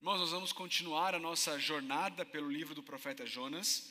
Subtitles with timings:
[0.00, 3.90] Irmãos, nós vamos continuar a nossa jornada pelo livro do profeta Jonas,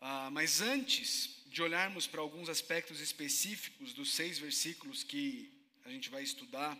[0.00, 6.10] uh, mas antes de olharmos para alguns aspectos específicos dos seis versículos que a gente
[6.10, 6.76] vai estudar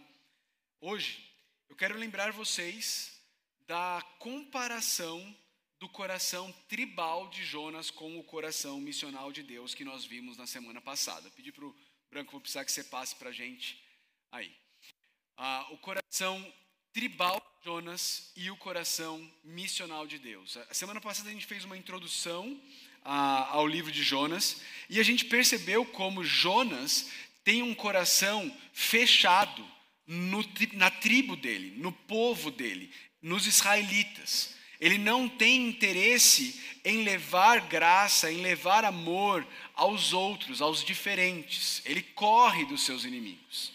[0.80, 1.24] hoje,
[1.68, 3.16] eu quero lembrar vocês
[3.64, 5.22] da comparação
[5.78, 10.48] do coração tribal de Jonas com o coração missional de Deus que nós vimos na
[10.48, 11.30] semana passada.
[11.30, 11.76] Pedi para o
[12.10, 13.80] Branco, vou precisar que você passe para a gente
[14.32, 14.52] aí.
[15.36, 16.52] Ah, o coração
[16.94, 20.56] tribal Jonas e o coração missional de Deus.
[20.70, 22.56] A semana passada a gente fez uma introdução
[23.04, 27.10] ah, ao livro de Jonas e a gente percebeu como Jonas
[27.42, 29.66] tem um coração fechado
[30.06, 32.88] no, na tribo dele, no povo dele,
[33.20, 34.54] nos israelitas.
[34.78, 41.82] Ele não tem interesse em levar graça, em levar amor aos outros, aos diferentes.
[41.84, 43.72] Ele corre dos seus inimigos.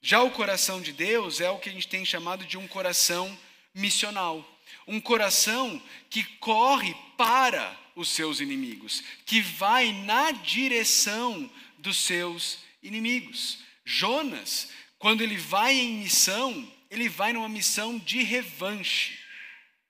[0.00, 3.36] Já o coração de Deus é o que a gente tem chamado de um coração
[3.74, 4.46] missional.
[4.86, 13.58] Um coração que corre para os seus inimigos, que vai na direção dos seus inimigos.
[13.84, 19.18] Jonas, quando ele vai em missão, ele vai numa missão de revanche.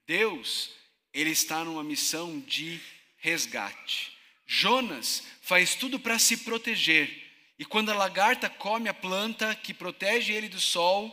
[0.06, 0.70] Deus,
[1.12, 2.80] ele está numa missão de
[3.18, 4.16] resgate.
[4.46, 7.27] Jonas faz tudo para se proteger
[7.58, 11.12] e quando a lagarta come a planta que protege ele do sol,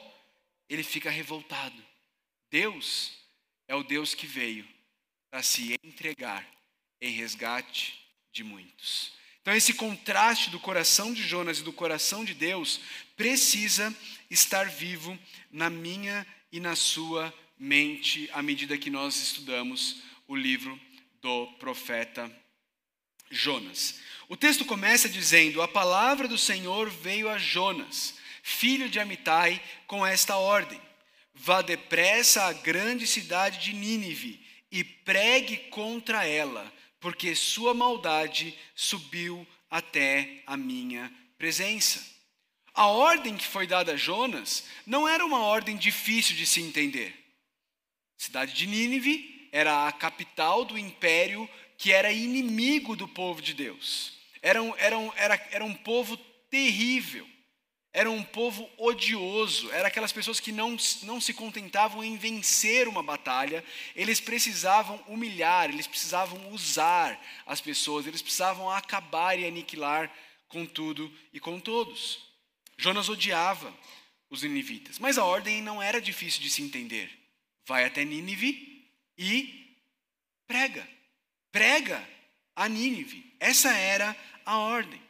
[0.69, 1.83] ele fica revoltado.
[2.51, 3.11] Deus
[3.67, 4.67] é o Deus que veio
[5.31, 6.47] para se entregar
[7.01, 7.99] em resgate
[8.31, 9.13] de muitos.
[9.41, 12.79] Então, esse contraste do coração de Jonas e do coração de Deus
[13.15, 13.95] precisa
[14.29, 15.17] estar vivo
[15.51, 20.79] na minha e na sua mente à medida que nós estudamos o livro
[21.21, 22.31] do profeta
[23.29, 23.99] Jonas.
[24.27, 30.05] O texto começa dizendo: A palavra do Senhor veio a Jonas, filho de Amitai, com
[30.05, 30.81] esta ordem:
[31.33, 39.45] Vá depressa à grande cidade de Nínive e pregue contra ela, porque sua maldade subiu
[39.69, 42.03] até a minha presença.
[42.73, 47.13] A ordem que foi dada a Jonas não era uma ordem difícil de se entender.
[48.19, 53.53] A cidade de Nínive era a capital do império que era inimigo do povo de
[53.53, 54.14] Deus.
[54.45, 56.15] Era um, era um, era, era um povo
[56.51, 57.27] terrível.
[57.91, 59.71] Era um povo odioso.
[59.71, 63.65] Era aquelas pessoas que não, não se contentavam em vencer uma batalha.
[63.95, 70.13] Eles precisavam humilhar, eles precisavam usar as pessoas, eles precisavam acabar e aniquilar
[70.47, 72.19] com tudo e com todos.
[72.77, 73.73] Jonas odiava
[74.29, 77.09] os ninivitas, mas a ordem não era difícil de se entender.
[77.65, 79.75] Vai até Nínive e
[80.45, 80.87] prega
[81.51, 82.07] prega
[82.55, 83.33] a Nínive.
[83.39, 85.01] Essa era a ordem.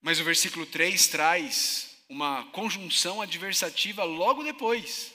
[0.00, 5.14] Mas o versículo 3 traz uma conjunção adversativa logo depois.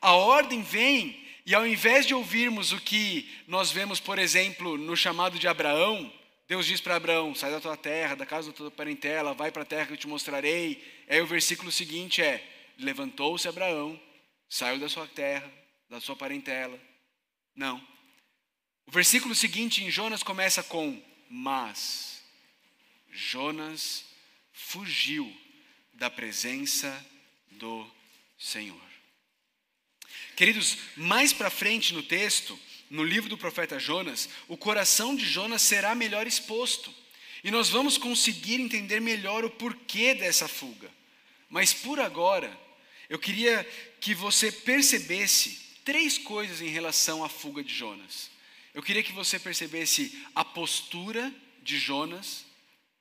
[0.00, 4.96] A ordem vem e ao invés de ouvirmos o que nós vemos, por exemplo, no
[4.96, 6.12] chamado de Abraão,
[6.48, 9.62] Deus diz para Abraão: sai da tua terra, da casa da tua parentela, vai para
[9.62, 10.84] a terra que eu te mostrarei.
[11.08, 12.44] Aí o versículo seguinte é:
[12.78, 14.00] levantou-se Abraão,
[14.48, 15.50] saiu da sua terra,
[15.88, 16.78] da sua parentela.
[17.54, 17.76] Não.
[18.86, 22.22] O versículo seguinte em Jonas começa com: Mas
[23.10, 24.04] Jonas
[24.52, 25.34] fugiu
[25.92, 27.04] da presença
[27.50, 27.90] do
[28.38, 28.80] Senhor.
[30.36, 32.58] Queridos, mais para frente no texto,
[32.90, 36.94] no livro do profeta Jonas, o coração de Jonas será melhor exposto.
[37.42, 40.90] E nós vamos conseguir entender melhor o porquê dessa fuga.
[41.48, 42.56] Mas por agora,
[43.08, 43.64] eu queria
[44.00, 48.30] que você percebesse três coisas em relação à fuga de Jonas.
[48.76, 52.44] Eu queria que você percebesse a postura de Jonas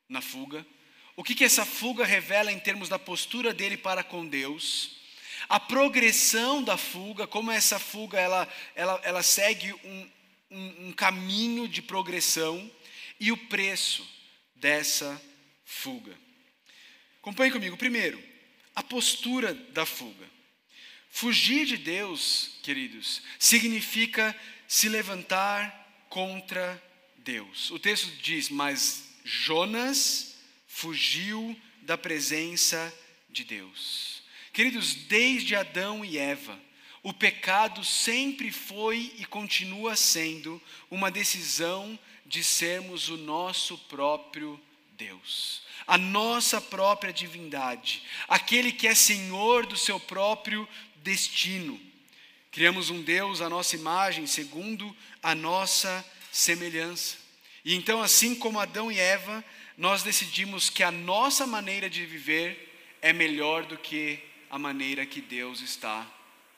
[0.07, 0.65] na fuga,
[1.17, 4.95] o que, que essa fuga revela em termos da postura dele para com Deus,
[5.49, 10.11] a progressão da fuga, como essa fuga ela, ela, ela segue um,
[10.49, 12.71] um, um caminho de progressão
[13.19, 14.07] e o preço
[14.55, 15.21] dessa
[15.65, 16.17] fuga.
[17.19, 17.75] Acompanhe comigo.
[17.75, 18.23] Primeiro,
[18.73, 20.33] a postura da fuga.
[21.09, 24.33] Fugir de Deus, queridos, significa
[24.67, 26.81] se levantar contra
[27.17, 27.71] Deus.
[27.71, 30.35] O texto diz: Mas Jonas
[30.67, 32.93] fugiu da presença
[33.29, 34.23] de Deus.
[34.53, 36.57] Queridos, desde Adão e Eva,
[37.03, 44.59] o pecado sempre foi e continua sendo uma decisão de sermos o nosso próprio
[44.91, 50.67] Deus, a nossa própria divindade, aquele que é senhor do seu próprio
[50.97, 51.79] destino.
[52.55, 57.17] Criamos um Deus à nossa imagem, segundo a nossa semelhança.
[57.65, 59.43] E então, assim como Adão e Eva,
[59.77, 65.19] nós decidimos que a nossa maneira de viver é melhor do que a maneira que
[65.19, 66.09] Deus está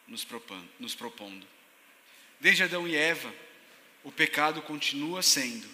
[0.08, 1.48] nos propondo.
[2.40, 3.34] Desde Adão e Eva,
[4.04, 5.68] o pecado continua sendo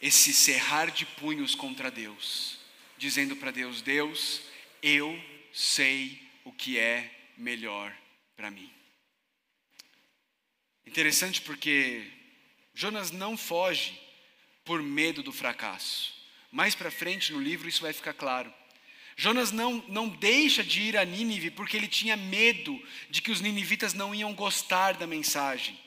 [0.00, 2.60] esse cerrar de punhos contra Deus,
[2.96, 4.40] dizendo para Deus: Deus,
[4.82, 5.22] eu
[5.52, 7.94] sei o que é melhor
[8.34, 8.77] para mim.
[10.88, 12.02] Interessante porque
[12.72, 14.00] Jonas não foge
[14.64, 16.14] por medo do fracasso.
[16.50, 18.52] Mais para frente no livro isso vai ficar claro.
[19.14, 23.42] Jonas não, não deixa de ir a Nínive porque ele tinha medo de que os
[23.42, 25.78] ninivitas não iam gostar da mensagem.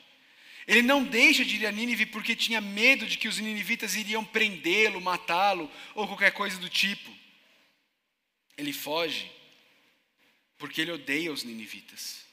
[0.68, 4.24] Ele não deixa de ir a Nínive porque tinha medo de que os ninivitas iriam
[4.24, 7.12] prendê-lo, matá-lo ou qualquer coisa do tipo.
[8.56, 9.28] Ele foge
[10.56, 12.24] porque ele odeia os ninivitas.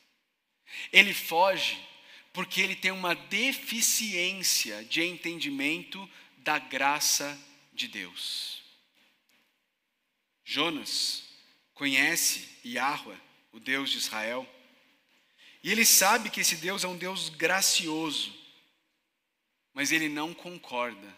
[0.94, 1.90] Ele foge
[2.34, 7.38] porque ele tem uma deficiência de entendimento da graça
[7.74, 8.64] de Deus.
[10.44, 11.24] Jonas
[11.74, 13.20] conhece Yahweh,
[13.52, 14.48] o Deus de Israel,
[15.64, 18.34] e ele sabe que esse Deus é um Deus gracioso,
[19.74, 21.18] mas ele não concorda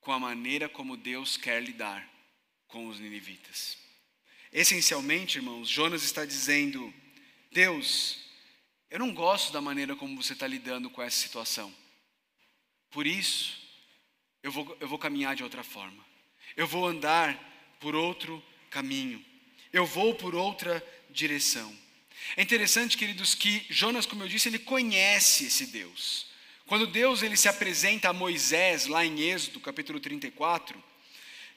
[0.00, 2.08] com a maneira como Deus quer lidar
[2.68, 3.78] com os ninivitas.
[4.52, 6.92] Essencialmente, irmãos, Jonas está dizendo:
[7.52, 8.29] Deus,
[8.90, 11.72] eu não gosto da maneira como você está lidando com essa situação.
[12.90, 13.56] Por isso,
[14.42, 16.04] eu vou, eu vou caminhar de outra forma.
[16.56, 17.38] Eu vou andar
[17.78, 19.24] por outro caminho.
[19.72, 21.74] Eu vou por outra direção.
[22.36, 26.26] É interessante, queridos, que Jonas, como eu disse, ele conhece esse Deus.
[26.66, 30.82] Quando Deus ele se apresenta a Moisés, lá em Êxodo, capítulo 34,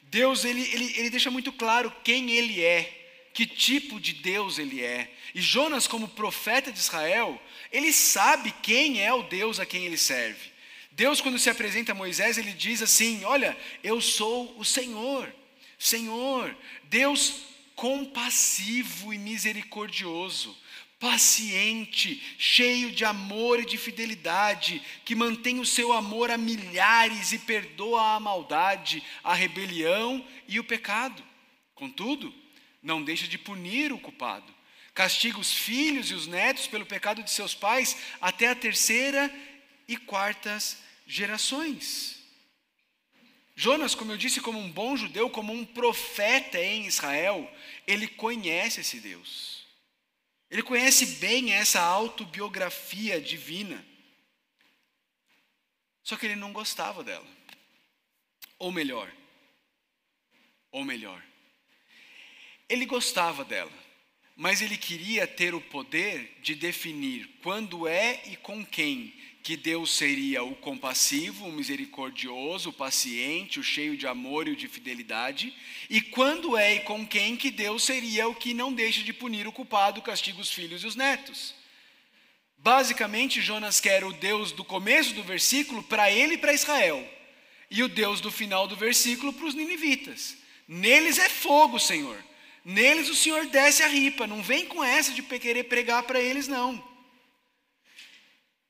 [0.03, 3.02] Deus ele, ele, ele deixa muito claro quem ele é
[3.33, 5.11] que tipo de Deus ele é.
[5.33, 7.41] E Jonas, como profeta de Israel,
[7.71, 10.53] ele sabe quem é o Deus a quem ele serve.
[10.91, 15.33] Deus, quando se apresenta a Moisés, ele diz assim: Olha, eu sou o Senhor,
[15.79, 17.41] Senhor, Deus
[17.75, 20.55] compassivo e misericordioso,
[20.99, 27.39] paciente, cheio de amor e de fidelidade, que mantém o seu amor a milhares e
[27.39, 31.23] perdoa a maldade, a rebelião e o pecado.
[31.73, 32.33] Contudo,
[32.83, 34.53] não deixa de punir o culpado.
[34.93, 39.33] Castiga os filhos e os netos pelo pecado de seus pais até a terceira
[39.87, 40.77] e quartas
[41.07, 42.21] gerações.
[43.55, 47.49] Jonas, como eu disse, como um bom judeu, como um profeta em Israel,
[47.87, 49.65] ele conhece esse Deus.
[50.49, 53.83] Ele conhece bem essa autobiografia divina.
[56.03, 57.25] Só que ele não gostava dela.
[58.59, 59.11] Ou melhor,
[60.71, 61.23] ou melhor,
[62.69, 63.71] ele gostava dela,
[64.35, 69.13] mas ele queria ter o poder de definir quando é e com quem
[69.43, 74.69] que Deus seria o compassivo, o misericordioso, o paciente, o cheio de amor e de
[74.69, 75.53] fidelidade,
[75.89, 79.45] e quando é e com quem que Deus seria o que não deixa de punir
[79.45, 81.53] o culpado, castiga os filhos e os netos.
[82.57, 87.05] Basicamente, Jonas quer o Deus do começo do versículo para ele e para Israel,
[87.69, 90.37] e o Deus do final do versículo para os ninivitas.
[90.65, 92.23] Neles é fogo, Senhor.
[92.63, 96.47] Neles o Senhor desce a ripa, não vem com essa de querer pregar para eles,
[96.47, 96.81] não.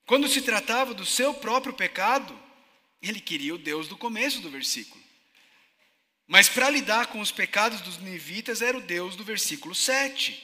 [0.06, 2.38] Quando se tratava do seu próprio pecado,
[3.02, 5.02] ele queria o Deus do começo do versículo.
[6.28, 10.42] Mas para lidar com os pecados dos nivitas era o Deus do versículo 7.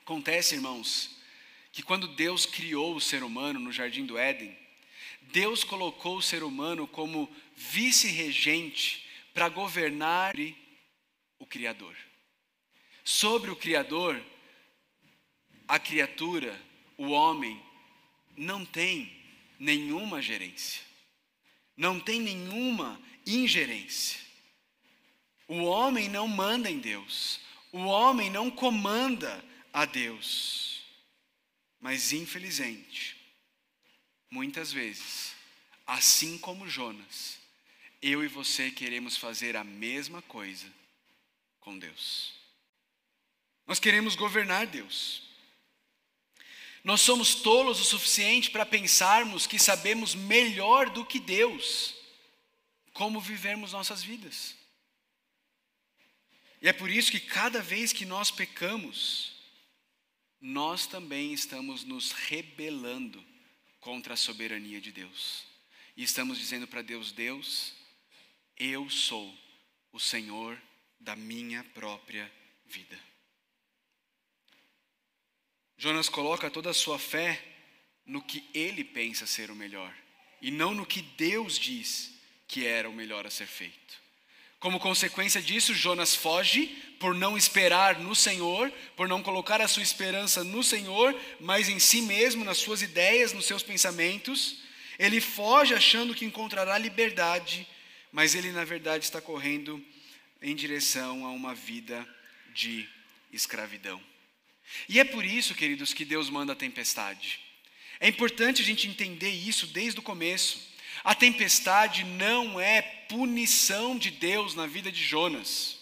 [0.00, 1.16] Acontece, irmãos,
[1.72, 4.56] que quando Deus criou o ser humano no jardim do Éden,
[5.22, 10.34] Deus colocou o ser humano como vice-regente para governar
[11.40, 11.96] o Criador.
[13.02, 14.22] Sobre o Criador,
[15.66, 16.60] a criatura,
[16.96, 17.60] o homem,
[18.36, 19.12] não tem
[19.58, 20.82] nenhuma gerência,
[21.76, 24.20] não tem nenhuma ingerência.
[25.48, 27.40] O homem não manda em Deus,
[27.72, 30.82] o homem não comanda a Deus.
[31.80, 33.16] Mas infelizmente,
[34.30, 35.34] muitas vezes,
[35.86, 37.38] assim como Jonas,
[38.02, 40.79] eu e você queremos fazer a mesma coisa
[41.60, 42.34] com Deus.
[43.66, 45.22] Nós queremos governar Deus.
[46.82, 51.94] Nós somos tolos o suficiente para pensarmos que sabemos melhor do que Deus
[52.92, 54.56] como vivermos nossas vidas.
[56.60, 59.32] E é por isso que cada vez que nós pecamos,
[60.40, 63.24] nós também estamos nos rebelando
[63.78, 65.44] contra a soberania de Deus.
[65.96, 67.74] E estamos dizendo para Deus: Deus,
[68.58, 69.34] eu sou
[69.92, 70.60] o Senhor
[71.00, 72.30] da minha própria
[72.66, 72.98] vida.
[75.76, 77.42] Jonas coloca toda a sua fé
[78.04, 79.94] no que ele pensa ser o melhor
[80.42, 82.12] e não no que Deus diz
[82.46, 84.00] que era o melhor a ser feito.
[84.58, 86.66] Como consequência disso, Jonas foge
[86.98, 91.78] por não esperar no Senhor, por não colocar a sua esperança no Senhor, mas em
[91.78, 94.58] si mesmo, nas suas ideias, nos seus pensamentos.
[94.98, 97.66] Ele foge achando que encontrará liberdade,
[98.12, 99.82] mas ele na verdade está correndo
[100.42, 102.06] em direção a uma vida
[102.54, 102.88] de
[103.32, 104.02] escravidão.
[104.88, 107.40] E é por isso, queridos, que Deus manda a tempestade.
[107.98, 110.70] É importante a gente entender isso desde o começo.
[111.04, 115.78] A tempestade não é punição de Deus na vida de Jonas.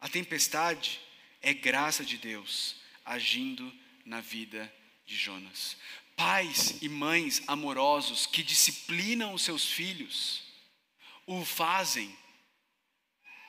[0.00, 1.00] A tempestade
[1.42, 3.72] é graça de Deus agindo
[4.04, 4.72] na vida
[5.04, 5.76] de Jonas.
[6.16, 10.42] Pais e mães amorosos que disciplinam os seus filhos
[11.26, 12.16] o fazem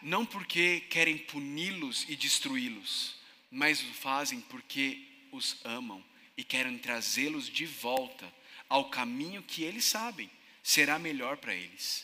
[0.01, 3.15] não porque querem puni-los e destruí-los,
[3.49, 6.03] mas o fazem porque os amam
[6.35, 8.31] e querem trazê-los de volta
[8.69, 10.29] ao caminho que eles sabem
[10.67, 12.03] será melhor para eles,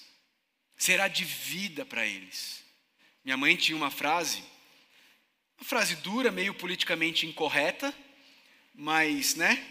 [0.77, 2.63] será de vida para eles.
[3.21, 4.41] Minha mãe tinha uma frase,
[5.57, 7.93] uma frase dura, meio politicamente incorreta,
[8.73, 9.61] mas, né?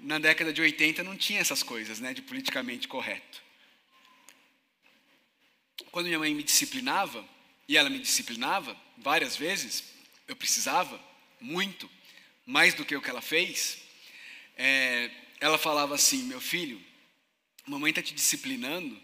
[0.00, 3.43] Na década de 80 não tinha essas coisas, né, de politicamente correto.
[5.90, 7.24] Quando minha mãe me disciplinava,
[7.68, 9.84] e ela me disciplinava várias vezes,
[10.28, 11.00] eu precisava,
[11.40, 11.90] muito,
[12.46, 13.78] mais do que o que ela fez,
[14.56, 16.82] é, ela falava assim: meu filho,
[17.66, 19.00] mamãe está te disciplinando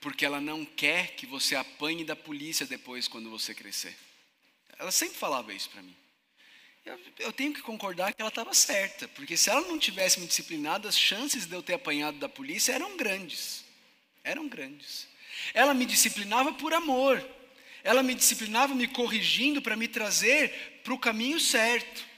[0.00, 3.96] porque ela não quer que você apanhe da polícia depois quando você crescer.
[4.76, 5.96] Ela sempre falava isso para mim.
[6.84, 10.26] Eu, eu, tenho que concordar que ela estava certa, porque se ela não tivesse me
[10.26, 13.64] disciplinado, as chances de eu ter apanhado da polícia eram grandes.
[14.24, 15.06] Eram grandes.
[15.54, 17.24] Ela me disciplinava por amor.
[17.84, 22.12] Ela me disciplinava me corrigindo para me trazer para o caminho certo.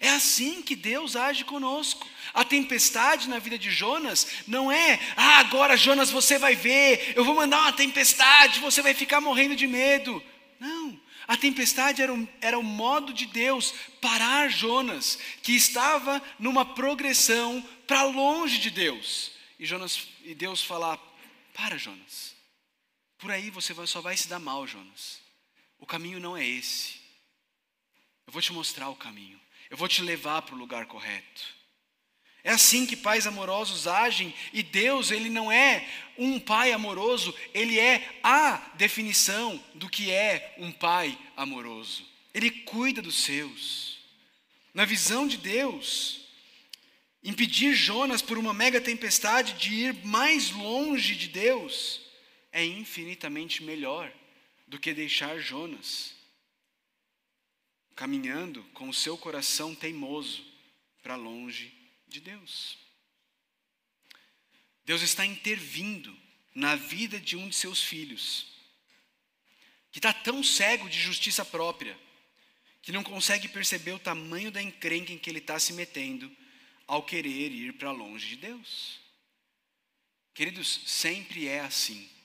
[0.00, 2.06] É assim que Deus age conosco.
[2.34, 7.24] A tempestade na vida de Jonas não é, ah, agora Jonas você vai ver, eu
[7.24, 10.22] vou mandar uma tempestade, você vai ficar morrendo de medo.
[10.60, 16.64] Não, a tempestade era o, era o modo de Deus parar Jonas, que estava numa
[16.64, 19.32] progressão para longe de Deus.
[19.58, 20.98] E, Jonas, e Deus falar:
[21.54, 22.35] para, Jonas,
[23.18, 25.20] por aí você só vai se dar mal, Jonas.
[25.78, 26.94] O caminho não é esse.
[28.26, 29.40] Eu vou te mostrar o caminho.
[29.70, 31.56] Eu vou te levar para o lugar correto.
[32.44, 35.84] É assim que pais amorosos agem, e Deus, ele não é
[36.16, 42.06] um pai amoroso, ele é a definição do que é um pai amoroso.
[42.32, 43.98] Ele cuida dos seus.
[44.72, 46.20] Na visão de Deus,
[47.24, 52.05] impedir Jonas por uma mega tempestade de ir mais longe de Deus
[52.56, 54.10] é infinitamente melhor
[54.66, 56.14] do que deixar Jonas
[57.94, 60.42] caminhando com o seu coração teimoso
[61.02, 61.70] para longe
[62.08, 62.78] de Deus.
[64.86, 66.16] Deus está intervindo
[66.54, 68.46] na vida de um de seus filhos,
[69.92, 71.98] que está tão cego de justiça própria,
[72.80, 76.34] que não consegue perceber o tamanho da encrenca em que ele está se metendo
[76.86, 78.98] ao querer ir para longe de Deus.
[80.32, 82.15] Queridos, sempre é assim.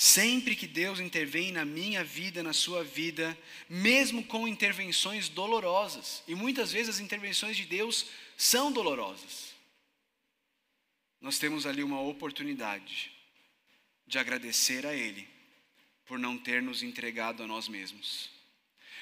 [0.00, 3.36] Sempre que Deus intervém na minha vida, na sua vida,
[3.68, 9.56] mesmo com intervenções dolorosas, e muitas vezes as intervenções de Deus são dolorosas,
[11.20, 13.10] nós temos ali uma oportunidade
[14.06, 15.26] de agradecer a Ele
[16.06, 18.30] por não ter nos entregado a nós mesmos.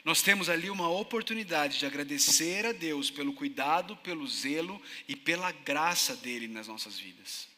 [0.02, 5.52] Nós temos ali uma oportunidade de agradecer a Deus pelo cuidado, pelo zelo e pela
[5.52, 7.54] graça dele nas nossas vidas.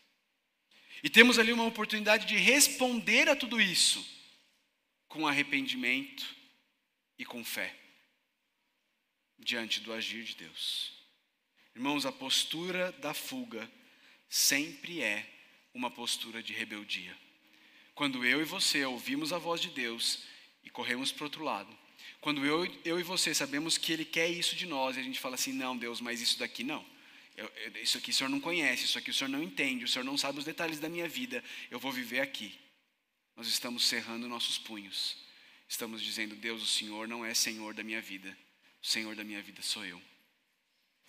[1.02, 4.04] E temos ali uma oportunidade de responder a tudo isso
[5.06, 6.36] com arrependimento
[7.18, 7.74] e com fé
[9.38, 10.92] diante do agir de Deus.
[11.74, 13.70] Irmãos, a postura da fuga
[14.28, 15.26] sempre é
[15.72, 17.16] uma postura de rebeldia.
[17.94, 20.24] Quando eu e você ouvimos a voz de Deus
[20.64, 21.76] e corremos para o outro lado,
[22.20, 25.20] quando eu, eu e você sabemos que Ele quer isso de nós, e a gente
[25.20, 26.84] fala assim: não, Deus, mas isso daqui não.
[27.38, 27.48] Eu,
[27.80, 30.18] isso aqui o senhor não conhece, isso aqui o senhor não entende, o senhor não
[30.18, 32.58] sabe os detalhes da minha vida, eu vou viver aqui.
[33.36, 35.16] Nós estamos cerrando nossos punhos.
[35.68, 38.36] Estamos dizendo: Deus, o Senhor não é Senhor da minha vida,
[38.82, 40.02] o Senhor da minha vida sou eu.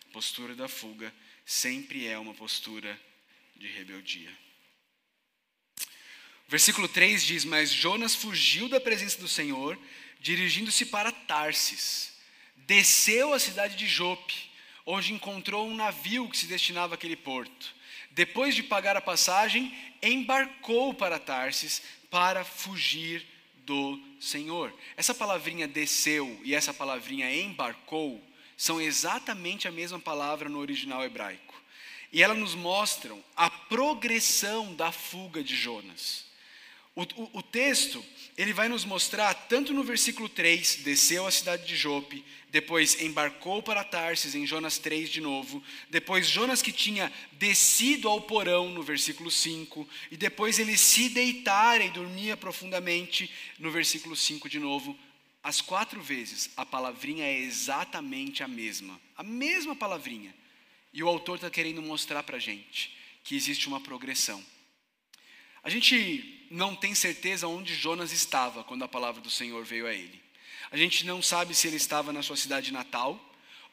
[0.07, 1.11] A postura da fuga
[1.43, 2.99] sempre é uma postura
[3.55, 4.31] de rebeldia.
[6.47, 9.79] Versículo 3 diz: Mas Jonas fugiu da presença do Senhor,
[10.19, 12.13] dirigindo-se para Tarsis,
[12.55, 14.48] desceu à cidade de Jope
[14.91, 17.75] onde encontrou um navio que se destinava àquele porto.
[18.09, 23.23] Depois de pagar a passagem, embarcou para Tarsis para fugir
[23.57, 24.73] do Senhor.
[24.97, 28.19] Essa palavrinha desceu e essa palavrinha embarcou
[28.57, 31.53] são exatamente a mesma palavra no original hebraico.
[32.11, 36.25] E elas nos mostram a progressão da fuga de Jonas.
[36.95, 38.03] O, o, o, texto,
[38.37, 43.61] ele vai nos mostrar, tanto no versículo 3, desceu à cidade de Jope, depois embarcou
[43.61, 48.81] para Tarsis, em Jonas 3 de novo, depois Jonas que tinha descido ao porão, no
[48.81, 54.97] versículo 5, e depois ele se deitara e dormia profundamente, no versículo 5 de novo.
[55.41, 60.35] As quatro vezes, a palavrinha é exatamente a mesma, a mesma palavrinha.
[60.91, 64.43] E o autor está querendo mostrar para a gente que existe uma progressão.
[65.63, 69.93] A gente não tem certeza onde Jonas estava quando a palavra do Senhor veio a
[69.93, 70.21] ele.
[70.71, 73.19] A gente não sabe se ele estava na sua cidade natal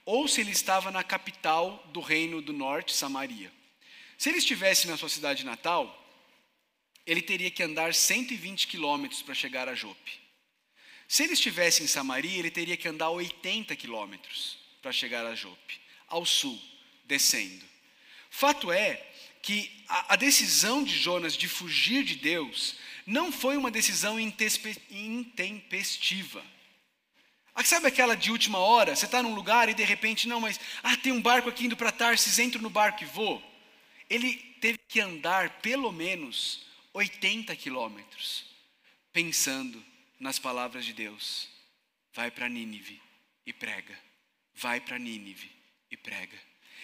[0.05, 3.53] ou se ele estava na capital do reino do norte, Samaria.
[4.17, 6.05] Se ele estivesse na sua cidade natal,
[7.07, 10.21] ele teria que andar 120 quilômetros para chegar a Jope.
[11.09, 15.81] Se ele estivesse em Samaria, ele teria que andar 80 quilômetros para chegar a Jope,
[16.09, 16.61] ao sul,
[17.05, 17.65] descendo.
[18.31, 19.05] Fato é
[19.47, 22.75] que a, a decisão de Jonas de fugir de Deus
[23.07, 26.45] não foi uma decisão intempestiva.
[27.55, 28.97] Ah, sabe aquela de última hora?
[28.97, 31.77] Você está num lugar e de repente, não, mas ah, tem um barco aqui indo
[31.77, 33.41] para Tarsis, entro no barco e vou.
[34.11, 38.47] Ele teve que andar pelo menos 80 quilômetros,
[39.13, 39.81] pensando
[40.19, 41.49] nas palavras de Deus.
[42.13, 43.01] Vai para Nínive
[43.47, 43.97] e prega.
[44.57, 45.49] Vai para Nínive
[45.89, 46.37] e prega.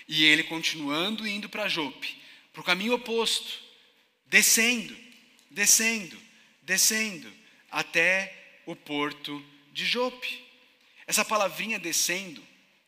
[0.07, 2.22] E ele continuando indo para Jope,
[2.52, 3.61] para o caminho oposto,
[4.26, 4.97] descendo,
[5.50, 6.18] descendo,
[6.62, 7.32] descendo,
[7.71, 10.44] até o porto de Jope.
[11.06, 12.42] Essa palavrinha descendo,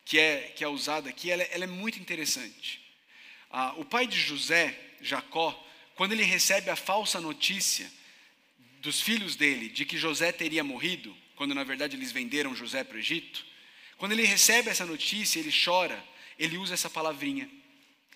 [0.05, 2.79] que é, que é usada aqui, ela, ela é muito interessante.
[3.49, 5.51] Ah, o pai de José, Jacó,
[5.95, 7.91] quando ele recebe a falsa notícia
[8.81, 12.97] dos filhos dele de que José teria morrido, quando na verdade eles venderam José para
[12.97, 13.45] o Egito,
[13.97, 16.03] quando ele recebe essa notícia, ele chora,
[16.37, 17.49] ele usa essa palavrinha.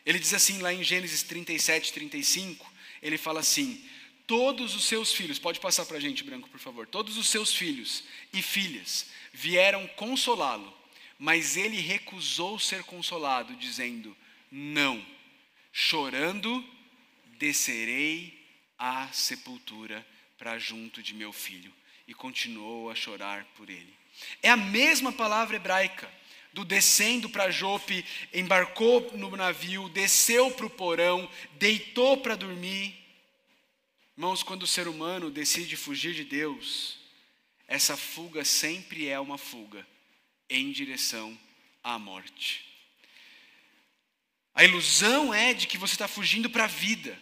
[0.05, 3.83] Ele diz assim lá em Gênesis 37, 35, ele fala assim:
[4.25, 6.87] Todos os seus filhos, pode passar para a gente, Branco, por favor.
[6.87, 10.75] Todos os seus filhos e filhas vieram consolá-lo,
[11.17, 14.15] mas ele recusou ser consolado, dizendo:
[14.51, 15.03] Não,
[15.71, 16.63] chorando,
[17.37, 18.39] descerei
[18.77, 20.05] à sepultura
[20.37, 21.73] para junto de meu filho.
[22.07, 23.93] E continuou a chorar por ele.
[24.41, 26.11] É a mesma palavra hebraica
[26.53, 32.95] do descendo para Jope, embarcou no navio, desceu para o porão, deitou para dormir.
[34.17, 36.97] Irmãos, quando o ser humano decide fugir de Deus,
[37.67, 39.85] essa fuga sempre é uma fuga
[40.49, 41.37] em direção
[41.83, 42.65] à morte.
[44.53, 47.17] A ilusão é de que você está fugindo para a vida,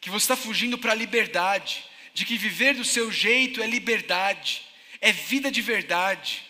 [0.00, 4.62] que você está fugindo para a liberdade, de que viver do seu jeito é liberdade,
[5.00, 6.42] é vida de verdade.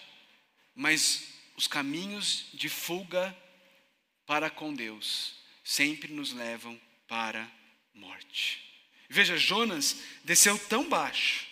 [0.75, 3.37] Mas os caminhos de fuga
[4.27, 7.51] para com Deus sempre nos levam para
[7.95, 8.61] morte.
[9.09, 11.47] Veja, Jonas desceu tão baixo,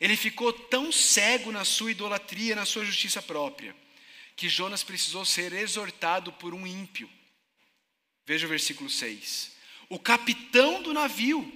[0.00, 3.74] ele ficou tão cego na sua idolatria, na sua justiça própria,
[4.36, 7.10] que Jonas precisou ser exortado por um ímpio.
[8.24, 9.52] Veja o versículo 6.
[9.88, 11.50] O capitão do navio,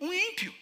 [0.00, 0.54] um ímpio,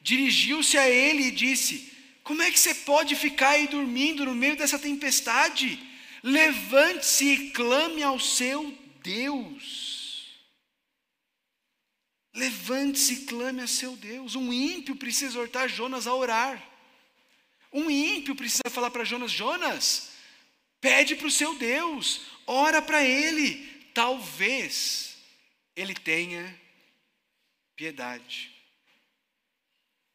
[0.00, 4.56] dirigiu-se a ele e disse: Como é que você pode ficar aí dormindo no meio
[4.56, 5.87] dessa tempestade?
[6.22, 10.38] Levante-se e clame ao seu Deus.
[12.34, 14.34] Levante-se e clame a seu Deus.
[14.34, 16.62] Um ímpio precisa exortar Jonas a orar.
[17.72, 20.12] Um ímpio precisa falar para Jonas: Jonas,
[20.80, 23.66] pede para o seu Deus, ora para ele.
[23.94, 25.16] Talvez
[25.74, 26.58] ele tenha
[27.74, 28.52] piedade.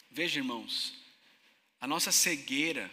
[0.10, 0.94] Veja, irmãos,
[1.82, 2.90] a nossa cegueira,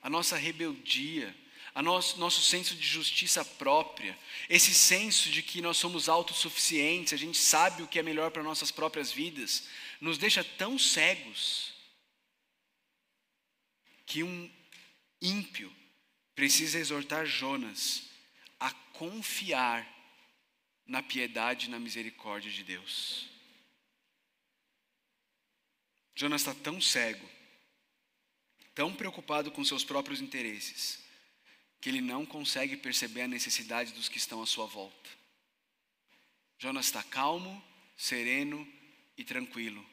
[0.00, 1.34] a nossa rebeldia,
[1.76, 7.18] a nosso, nosso senso de justiça própria, esse senso de que nós somos autossuficientes, a
[7.18, 9.68] gente sabe o que é melhor para nossas próprias vidas,
[10.00, 11.74] nos deixa tão cegos
[14.06, 14.50] que um
[15.20, 15.70] ímpio
[16.34, 18.04] precisa exortar Jonas
[18.58, 19.86] a confiar
[20.86, 23.28] na piedade e na misericórdia de Deus.
[26.14, 27.28] Jonas está tão cego,
[28.74, 31.04] tão preocupado com seus próprios interesses,
[31.86, 35.08] que ele não consegue perceber a necessidade dos que estão à sua volta.
[36.58, 37.62] Jonas está calmo,
[37.96, 38.66] sereno
[39.16, 39.86] e tranquilo,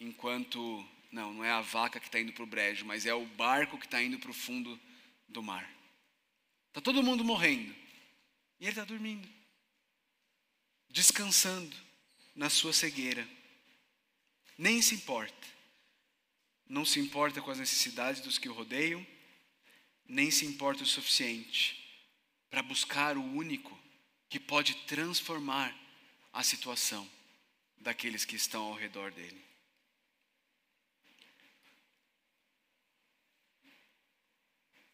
[0.00, 3.24] enquanto, não, não é a vaca que está indo para o brejo, mas é o
[3.24, 4.80] barco que está indo para o fundo
[5.28, 5.72] do mar.
[6.70, 7.72] Está todo mundo morrendo
[8.58, 9.28] e ele está dormindo,
[10.90, 11.76] descansando
[12.34, 13.28] na sua cegueira.
[14.58, 15.46] Nem se importa.
[16.68, 19.06] Não se importa com as necessidades dos que o rodeiam
[20.08, 21.84] nem se importa o suficiente
[22.48, 23.76] para buscar o único
[24.28, 25.74] que pode transformar
[26.32, 27.08] a situação
[27.78, 29.44] daqueles que estão ao redor dele.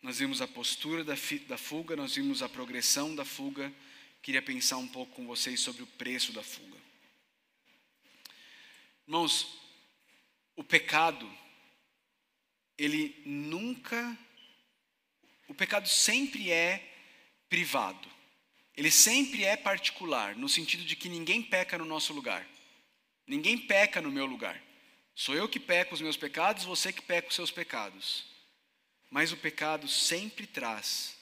[0.03, 1.15] Nós vimos a postura da,
[1.47, 3.73] da fuga, nós vimos a progressão da fuga.
[4.21, 6.79] Queria pensar um pouco com vocês sobre o preço da fuga.
[9.07, 9.59] Irmãos,
[10.57, 11.31] o pecado,
[12.77, 14.19] ele nunca
[15.53, 16.83] o pecado sempre é
[17.47, 18.09] privado.
[18.75, 22.49] Ele sempre é particular, no sentido de que ninguém peca no nosso lugar.
[23.27, 24.59] Ninguém peca no meu lugar.
[25.15, 28.25] Sou eu que peco os meus pecados, você que peca os seus pecados.
[29.11, 31.19] Mas o pecado sempre traz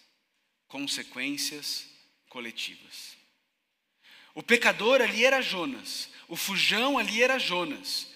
[0.69, 1.89] consequências
[2.29, 3.17] coletivas.
[4.33, 8.07] O pecador ali era Jonas, o fujão ali era Jonas,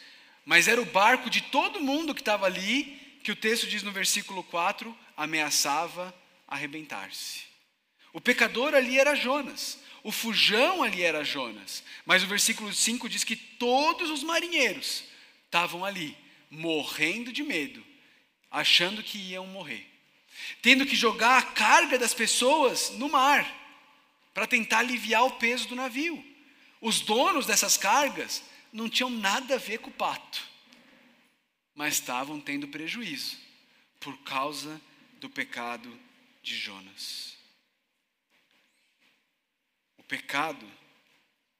[0.44, 3.90] mas era o barco de todo mundo que estava ali, que o texto diz no
[3.90, 6.14] versículo 4, ameaçava
[6.46, 7.42] arrebentar-se.
[8.12, 13.24] O pecador ali era Jonas, o fujão ali era Jonas, mas o versículo 5 diz
[13.24, 15.04] que todos os marinheiros
[15.44, 16.16] estavam ali,
[16.50, 17.84] morrendo de medo,
[18.50, 19.86] achando que iam morrer,
[20.62, 23.62] tendo que jogar a carga das pessoas no mar,
[24.32, 26.22] para tentar aliviar o peso do navio.
[26.80, 30.46] Os donos dessas cargas não tinham nada a ver com o pato,
[31.74, 33.38] mas estavam tendo prejuízo
[34.00, 34.80] por causa
[35.24, 35.98] do pecado
[36.42, 37.34] de Jonas.
[39.96, 40.70] O pecado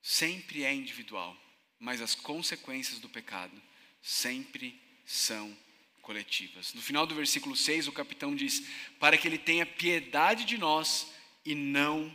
[0.03, 1.35] sempre é individual,
[1.79, 3.59] mas as consequências do pecado
[4.03, 5.57] sempre são
[6.03, 6.74] coletivas.
[6.74, 8.68] No final do versículo 6, o capitão diz:
[9.00, 11.11] Para que ele tenha piedade de nós
[11.42, 12.14] e não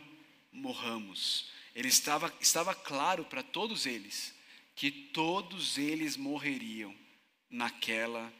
[0.52, 1.50] morramos.
[1.74, 4.32] Ele estava, estava claro para todos eles
[4.76, 6.96] que todos eles morreriam
[7.50, 8.32] naquela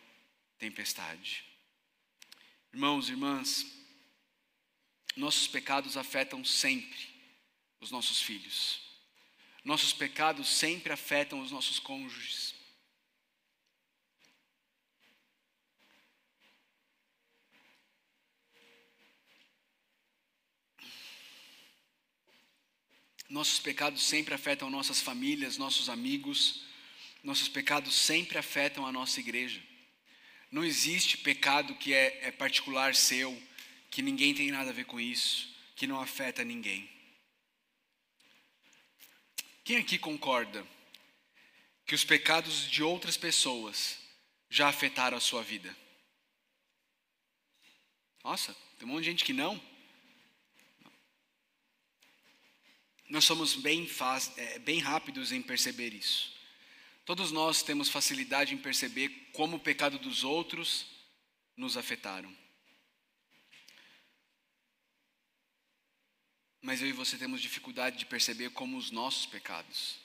[0.61, 1.50] tempestade.
[2.73, 3.67] Irmãos e irmãs,
[5.17, 7.09] nossos pecados afetam sempre
[7.81, 8.81] os nossos filhos.
[9.65, 12.55] Nossos pecados sempre afetam os nossos cônjuges.
[23.29, 26.63] Nossos pecados sempre afetam nossas famílias, nossos amigos.
[27.23, 29.70] Nossos pecados sempre afetam a nossa igreja.
[30.51, 33.41] Não existe pecado que é, é particular seu,
[33.91, 36.91] que ninguém tem nada a ver com isso, que não afeta ninguém.
[39.65, 40.67] Quem aqui concorda
[41.87, 43.99] que os pecados de outras pessoas
[44.49, 45.77] já afetaram a sua vida?
[48.25, 49.61] Nossa, tem um monte de gente que não.
[53.11, 53.91] nós somos bem,
[54.37, 56.33] é, bem rápidos em perceber isso.
[57.11, 60.87] Todos nós temos facilidade em perceber como o pecado dos outros
[61.57, 62.33] nos afetaram.
[66.63, 69.99] Mas eu e você temos dificuldade de perceber como os nossos pecados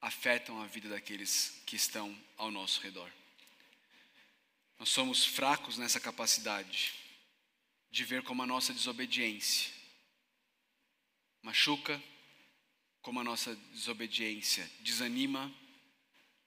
[0.00, 3.08] afetam a vida daqueles que estão ao nosso redor.
[4.80, 6.92] Nós somos fracos nessa capacidade
[7.88, 9.72] de ver como a nossa desobediência
[11.40, 12.02] machuca,
[13.00, 15.61] como a nossa desobediência desanima,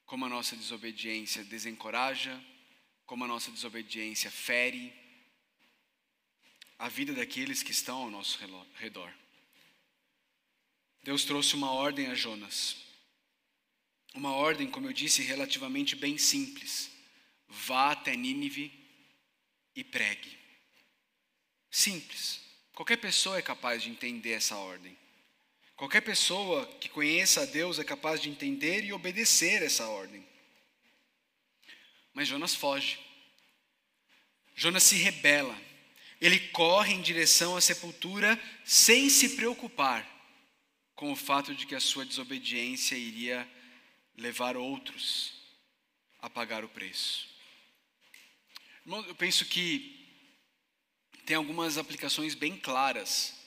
[0.06, 2.42] como a nossa desobediência desencoraja,
[3.06, 4.94] como a nossa desobediência fere
[6.78, 8.40] a vida daqueles que estão ao nosso
[8.76, 9.12] redor.
[11.04, 12.78] Deus trouxe uma ordem a Jonas.
[14.14, 16.90] Uma ordem, como eu disse, relativamente bem simples.
[17.48, 18.72] Vá até Nínive
[19.76, 20.38] e pregue.
[21.70, 22.42] Simples.
[22.74, 24.98] Qualquer pessoa é capaz de entender essa ordem.
[25.76, 30.26] Qualquer pessoa que conheça a Deus é capaz de entender e obedecer essa ordem.
[32.14, 32.98] Mas Jonas foge.
[34.56, 35.60] Jonas se rebela.
[36.22, 40.10] Ele corre em direção à sepultura sem se preocupar
[40.96, 43.46] com o fato de que a sua desobediência iria
[44.16, 45.34] levar outros
[46.20, 47.28] a pagar o preço.
[48.86, 49.94] eu penso que
[51.26, 53.45] tem algumas aplicações bem claras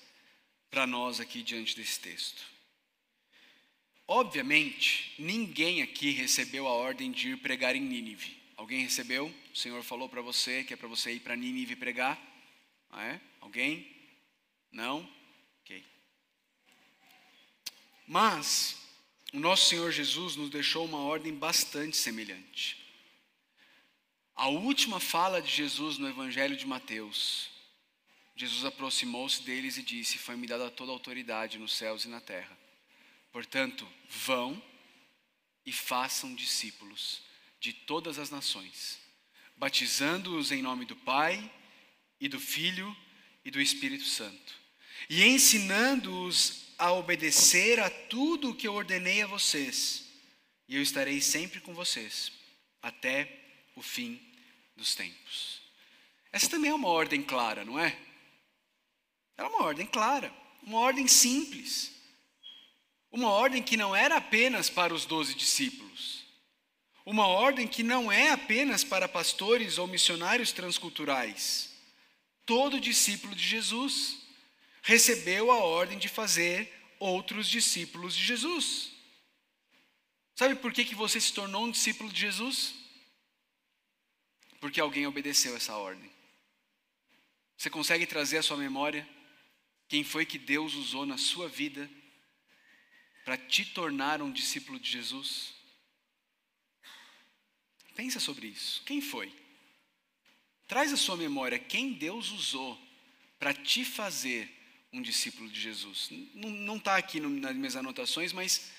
[0.70, 2.42] para nós aqui diante desse texto.
[4.06, 8.40] Obviamente, ninguém aqui recebeu a ordem de ir pregar em Nínive.
[8.56, 9.32] Alguém recebeu?
[9.52, 12.18] O Senhor falou para você que é para você ir para Nínive pregar?
[12.90, 13.20] Ah, é?
[13.40, 13.86] Alguém?
[14.72, 15.08] Não?
[15.62, 15.84] Ok.
[18.06, 18.78] Mas,
[19.32, 22.78] o nosso Senhor Jesus nos deixou uma ordem bastante semelhante.
[24.34, 27.50] A última fala de Jesus no Evangelho de Mateus
[28.38, 32.56] Jesus aproximou-se deles e disse: Foi-me dada toda a autoridade nos céus e na terra.
[33.32, 34.62] Portanto, vão
[35.66, 37.20] e façam discípulos
[37.58, 39.00] de todas as nações,
[39.56, 41.52] batizando-os em nome do Pai
[42.20, 42.96] e do Filho
[43.44, 44.54] e do Espírito Santo,
[45.10, 50.08] e ensinando-os a obedecer a tudo o que eu ordenei a vocês,
[50.68, 52.30] e eu estarei sempre com vocês
[52.80, 53.36] até
[53.74, 54.20] o fim
[54.76, 55.60] dos tempos.
[56.30, 58.07] Essa também é uma ordem clara, não é?
[59.38, 61.92] Era uma ordem clara, uma ordem simples.
[63.10, 66.26] Uma ordem que não era apenas para os doze discípulos.
[67.06, 71.70] Uma ordem que não é apenas para pastores ou missionários transculturais.
[72.44, 74.18] Todo discípulo de Jesus
[74.82, 78.90] recebeu a ordem de fazer outros discípulos de Jesus.
[80.34, 82.74] Sabe por que, que você se tornou um discípulo de Jesus?
[84.60, 86.10] Porque alguém obedeceu essa ordem.
[87.56, 89.08] Você consegue trazer à sua memória
[89.88, 91.90] quem foi que Deus usou na sua vida
[93.24, 95.54] para te tornar um discípulo de Jesus?
[97.96, 98.82] Pensa sobre isso.
[98.84, 99.32] Quem foi?
[100.66, 102.78] Traz à sua memória quem Deus usou
[103.38, 104.48] para te fazer
[104.92, 106.10] um discípulo de Jesus.
[106.34, 108.70] Não está aqui no, nas minhas anotações, mas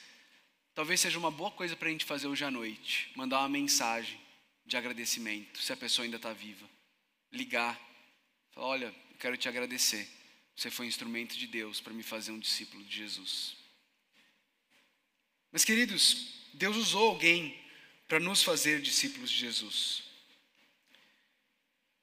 [0.76, 3.12] talvez seja uma boa coisa para a gente fazer hoje à noite.
[3.16, 4.20] Mandar uma mensagem
[4.66, 6.70] de agradecimento, se a pessoa ainda está viva.
[7.32, 7.80] Ligar.
[8.52, 10.19] Falar, olha, eu quero te agradecer.
[10.60, 13.56] Você foi instrumento de Deus para me fazer um discípulo de Jesus.
[15.54, 17.58] Mas, queridos, Deus usou alguém
[18.10, 20.04] para nos fazer discípulos de Jesus.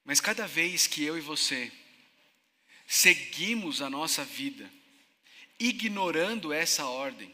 [0.03, 1.71] Mas cada vez que eu e você
[2.87, 4.67] seguimos a nossa vida
[5.59, 7.31] ignorando essa ordem,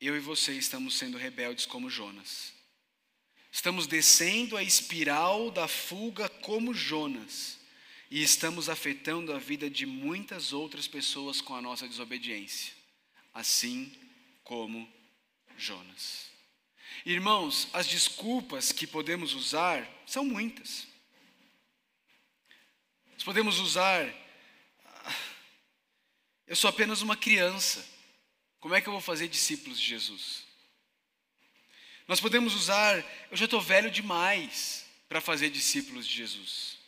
[0.00, 2.52] eu e você estamos sendo rebeldes como Jonas.
[3.52, 7.59] Estamos descendo a espiral da fuga como Jonas.
[8.10, 12.74] E estamos afetando a vida de muitas outras pessoas com a nossa desobediência,
[13.32, 13.92] assim
[14.42, 14.92] como
[15.56, 16.28] Jonas.
[17.06, 20.88] Irmãos, as desculpas que podemos usar são muitas.
[23.12, 24.12] Nós podemos usar.
[24.84, 25.14] Ah,
[26.48, 27.86] eu sou apenas uma criança.
[28.58, 30.44] Como é que eu vou fazer discípulos de Jesus?
[32.08, 32.98] Nós podemos usar.
[33.30, 36.79] Eu já estou velho demais para fazer discípulos de Jesus.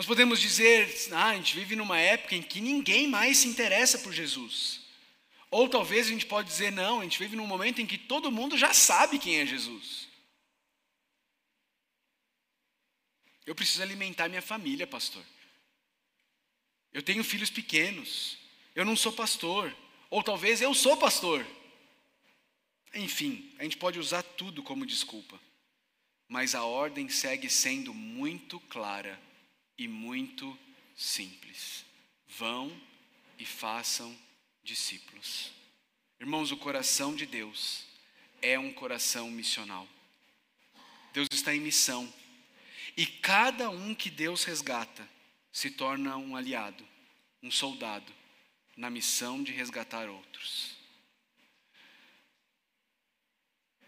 [0.00, 3.98] Nós podemos dizer, ah, a gente vive numa época em que ninguém mais se interessa
[3.98, 4.80] por Jesus.
[5.50, 8.32] Ou talvez a gente pode dizer, não, a gente vive num momento em que todo
[8.32, 10.08] mundo já sabe quem é Jesus.
[13.44, 15.22] Eu preciso alimentar minha família, pastor.
[16.94, 18.38] Eu tenho filhos pequenos.
[18.74, 19.76] Eu não sou pastor.
[20.08, 21.46] Ou talvez eu sou pastor.
[22.94, 25.38] Enfim, a gente pode usar tudo como desculpa.
[26.26, 29.28] Mas a ordem segue sendo muito clara
[29.80, 30.58] e muito
[30.94, 31.86] simples.
[32.28, 32.70] Vão
[33.38, 34.14] e façam
[34.62, 35.50] discípulos.
[36.20, 37.86] Irmãos, o coração de Deus
[38.42, 39.88] é um coração missional.
[41.14, 42.12] Deus está em missão.
[42.94, 45.08] E cada um que Deus resgata
[45.50, 46.86] se torna um aliado,
[47.42, 48.12] um soldado,
[48.76, 50.76] na missão de resgatar outros.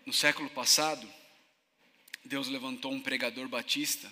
[0.07, 1.07] No século passado,
[2.25, 4.11] Deus levantou um pregador batista,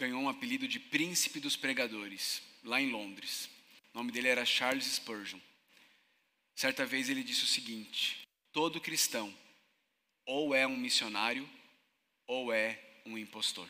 [0.00, 3.50] ganhou um apelido de Príncipe dos Pregadores, lá em Londres.
[3.92, 5.38] O nome dele era Charles Spurgeon.
[6.54, 9.36] Certa vez ele disse o seguinte: todo cristão
[10.24, 11.46] ou é um missionário
[12.26, 13.68] ou é um impostor.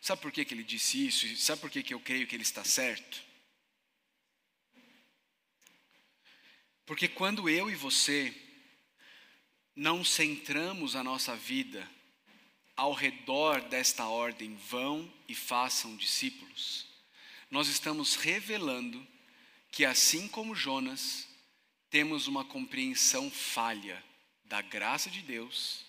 [0.00, 1.36] Sabe por que, que ele disse isso?
[1.36, 3.22] Sabe por que, que eu creio que ele está certo?
[6.86, 8.34] Porque quando eu e você
[9.76, 11.90] não centramos a nossa vida
[12.76, 16.86] ao redor desta ordem, vão e façam discípulos,
[17.50, 19.06] nós estamos revelando
[19.70, 21.28] que, assim como Jonas,
[21.90, 24.02] temos uma compreensão falha
[24.44, 25.84] da graça de Deus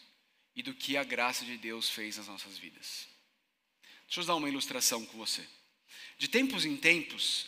[0.55, 3.07] e do que a graça de Deus fez nas nossas vidas.
[4.05, 5.45] Deixa eu dar uma ilustração com você.
[6.17, 7.47] De tempos em tempos,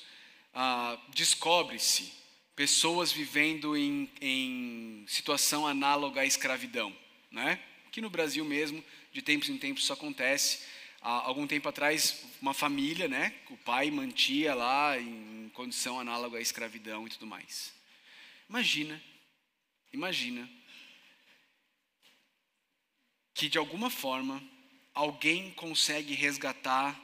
[0.53, 2.11] ah, descobre-se
[2.55, 6.95] pessoas vivendo em, em, situação análoga à escravidão.
[7.29, 7.63] Né?
[7.85, 8.83] Aqui no Brasil mesmo,
[9.17, 10.59] de tempos em tempos isso acontece.
[11.01, 16.41] Há algum tempo atrás, uma família, né, o pai mantia lá em condição análoga à
[16.41, 17.73] escravidão e tudo mais.
[18.47, 19.01] Imagina,
[19.91, 20.47] imagina
[23.33, 24.43] que de alguma forma
[24.93, 26.99] alguém consegue resgatar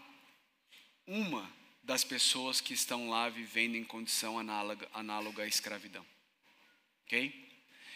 [1.08, 6.06] uma das pessoas que estão lá vivendo em condição análoga, análoga à escravidão.
[7.06, 7.52] Ok?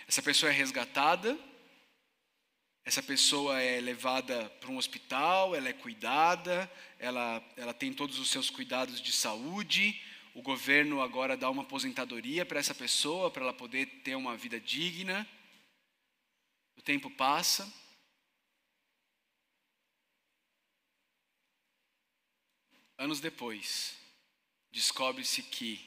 [0.08, 1.38] Essa pessoa é resgatada,
[2.88, 8.30] essa pessoa é levada para um hospital, ela é cuidada, ela, ela tem todos os
[8.30, 10.02] seus cuidados de saúde,
[10.34, 14.58] o governo agora dá uma aposentadoria para essa pessoa, para ela poder ter uma vida
[14.58, 15.28] digna.
[16.78, 17.70] O tempo passa,
[22.98, 23.98] Anos depois,
[24.72, 25.80] descobre-se que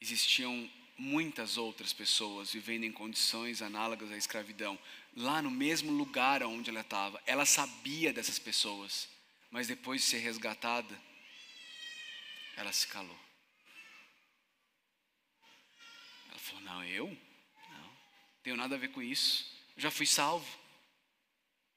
[0.00, 4.78] existiam muitas outras pessoas vivendo em condições análogas à escravidão
[5.16, 7.20] lá no mesmo lugar onde ela estava.
[7.26, 9.08] Ela sabia dessas pessoas,
[9.50, 11.00] mas depois de ser resgatada,
[12.56, 13.18] ela se calou.
[16.28, 17.08] Ela falou: Não, eu?
[17.08, 17.96] Não,
[18.42, 19.50] tenho nada a ver com isso.
[19.74, 20.46] Eu já fui salvo.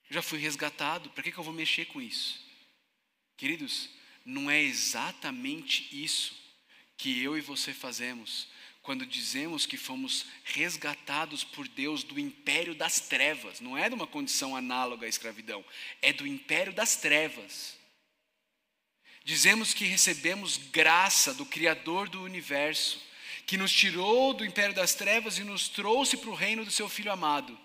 [0.09, 1.09] Já fui resgatado.
[1.11, 2.45] Para que, que eu vou mexer com isso?
[3.37, 3.89] Queridos,
[4.25, 6.37] não é exatamente isso
[6.97, 8.49] que eu e você fazemos
[8.81, 14.07] quando dizemos que fomos resgatados por Deus do império das trevas, não é de uma
[14.07, 15.63] condição análoga à escravidão,
[16.01, 17.77] é do império das trevas.
[19.23, 23.01] Dizemos que recebemos graça do Criador do universo,
[23.45, 26.87] que nos tirou do império das trevas e nos trouxe para o reino do seu
[26.87, 27.59] Filho amado,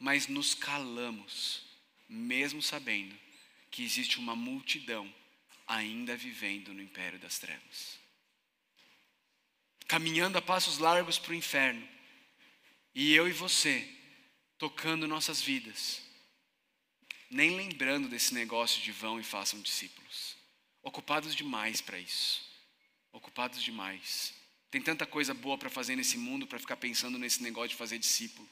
[0.00, 1.62] mas nos calamos,
[2.08, 3.14] mesmo sabendo
[3.70, 5.12] que existe uma multidão
[5.66, 8.03] ainda vivendo no império das trevas
[9.86, 11.86] caminhando a passos largos para o inferno.
[12.94, 13.88] E eu e você,
[14.58, 16.02] tocando nossas vidas,
[17.30, 20.36] nem lembrando desse negócio de vão e façam discípulos.
[20.82, 22.42] Ocupados demais para isso.
[23.12, 24.34] Ocupados demais.
[24.70, 27.98] Tem tanta coisa boa para fazer nesse mundo para ficar pensando nesse negócio de fazer
[27.98, 28.48] discípulo.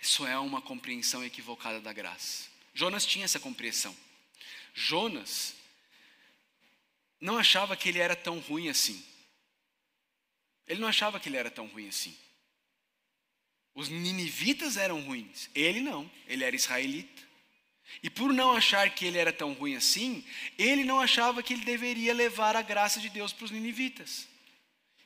[0.00, 2.48] Isso é uma compreensão equivocada da graça.
[2.72, 3.94] Jonas tinha essa compreensão.
[4.72, 5.54] Jonas
[7.20, 9.04] não achava que ele era tão ruim assim.
[10.66, 12.16] Ele não achava que ele era tão ruim assim.
[13.74, 17.22] Os ninivitas eram ruins, ele não, ele era israelita.
[18.02, 20.24] E por não achar que ele era tão ruim assim,
[20.56, 24.28] ele não achava que ele deveria levar a graça de Deus para os ninivitas.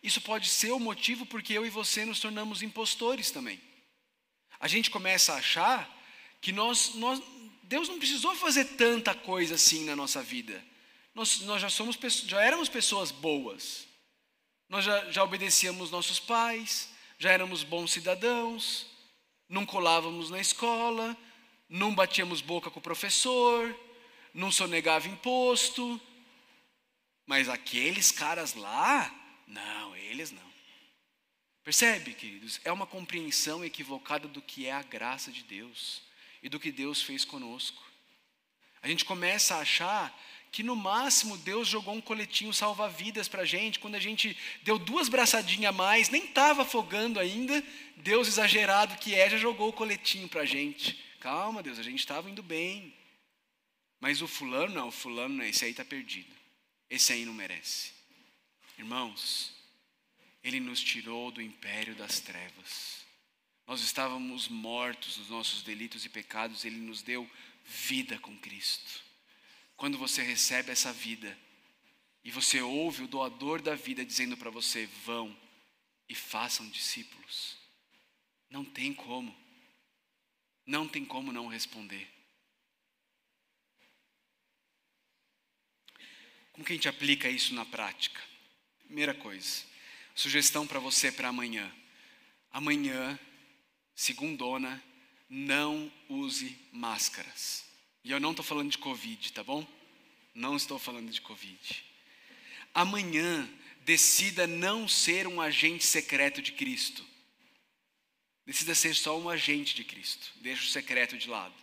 [0.03, 3.61] Isso pode ser o motivo porque eu e você nos tornamos impostores também.
[4.61, 5.91] A gente começa a achar
[6.41, 7.23] que nós, nós
[7.63, 10.63] Deus não precisou fazer tanta coisa assim na nossa vida
[11.15, 11.97] nós, nós já, somos,
[12.27, 13.87] já éramos pessoas boas.
[14.69, 18.87] Nós já, já obedecíamos nossos pais, já éramos bons cidadãos,
[19.49, 21.17] não colávamos na escola,
[21.69, 23.79] não batíamos boca com o professor,
[24.33, 26.01] não sonegava imposto.
[27.27, 29.15] Mas aqueles caras lá,
[29.47, 30.55] não, eles não.
[31.63, 32.61] Percebe, queridos?
[32.65, 36.03] É uma compreensão equivocada do que é a graça de Deus
[36.43, 37.83] e do que Deus fez conosco.
[38.83, 40.15] A gente começa a achar
[40.55, 44.79] que no máximo Deus jogou um coletinho salva-vidas para a gente, quando a gente deu
[44.79, 47.61] duas braçadinhas a mais, nem estava afogando ainda,
[47.97, 50.97] Deus exagerado que é, já jogou o coletinho para a gente.
[51.19, 52.95] Calma, Deus, a gente estava indo bem.
[53.99, 56.33] Mas o fulano, não, o fulano não, esse aí está perdido.
[56.89, 57.91] Esse aí não merece.
[58.79, 59.53] Irmãos,
[60.45, 63.05] ele nos tirou do império das trevas.
[63.67, 67.29] Nós estávamos mortos nos nossos delitos e pecados, ele nos deu
[67.65, 69.04] vida com Cristo.
[69.85, 71.39] Quando você recebe essa vida
[72.25, 75.39] e você ouve o doador da vida dizendo para você: vão
[76.09, 77.59] e façam discípulos,
[78.49, 79.37] não tem como,
[80.65, 82.11] não tem como não responder.
[86.53, 88.23] Como que a gente aplica isso na prática?
[88.87, 89.67] Primeira coisa,
[90.15, 91.71] sugestão para você para amanhã.
[92.51, 93.19] Amanhã,
[93.95, 94.83] segundona,
[95.29, 97.74] não use máscaras.
[98.05, 99.67] E eu não estou falando de Covid, tá bom?
[100.35, 101.85] Não estou falando de Covid.
[102.75, 103.49] Amanhã,
[103.81, 107.03] decida não ser um agente secreto de Cristo.
[108.45, 110.31] Decida ser só um agente de Cristo.
[110.37, 111.55] Deixa o secreto de lado.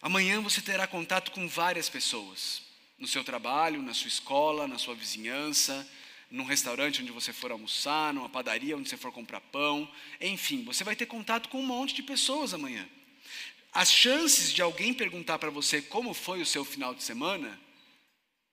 [0.00, 2.62] Amanhã você terá contato com várias pessoas.
[2.96, 5.90] No seu trabalho, na sua escola, na sua vizinhança,
[6.30, 9.90] num restaurante onde você for almoçar, numa padaria onde você for comprar pão.
[10.20, 12.88] Enfim, você vai ter contato com um monte de pessoas amanhã
[13.72, 17.60] as chances de alguém perguntar para você como foi o seu final de semana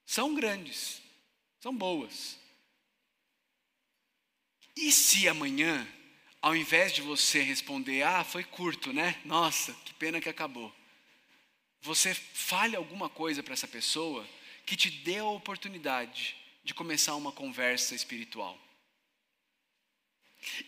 [0.06, 1.02] são grandes,
[1.60, 2.38] são boas.
[4.76, 5.86] E se amanhã,
[6.40, 9.20] ao invés de você responder, ah, foi curto, né?
[9.24, 10.72] Nossa, que pena que acabou.
[11.82, 14.26] Você fale alguma coisa para essa pessoa
[14.64, 18.58] que te dê a oportunidade de começar uma conversa espiritual.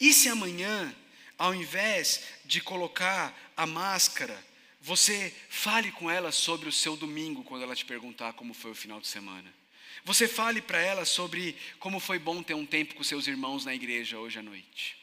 [0.01, 0.95] E se amanhã
[1.41, 4.43] ao invés de colocar a máscara,
[4.81, 8.75] você fale com ela sobre o seu domingo quando ela te perguntar como foi o
[8.75, 9.55] final de semana.
[10.03, 13.75] Você fale para ela sobre como foi bom ter um tempo com seus irmãos na
[13.75, 14.97] igreja hoje à noite.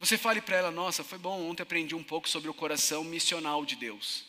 [0.00, 3.64] Você fale para ela, nossa, foi bom, ontem aprendi um pouco sobre o coração missional
[3.64, 4.24] de Deus.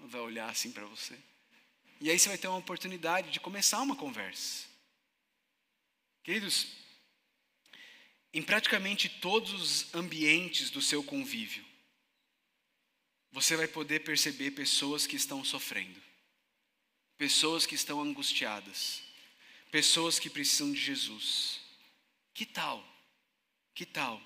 [0.00, 1.18] Ela vai olhar assim para você.
[2.00, 4.64] E aí você vai ter uma oportunidade de começar uma conversa.
[6.22, 6.68] Queridos,
[8.32, 11.73] em praticamente todos os ambientes do seu convívio,
[13.34, 16.00] você vai poder perceber pessoas que estão sofrendo,
[17.18, 19.02] pessoas que estão angustiadas,
[19.72, 21.60] pessoas que precisam de Jesus.
[22.32, 22.82] Que tal
[23.74, 24.22] Que tal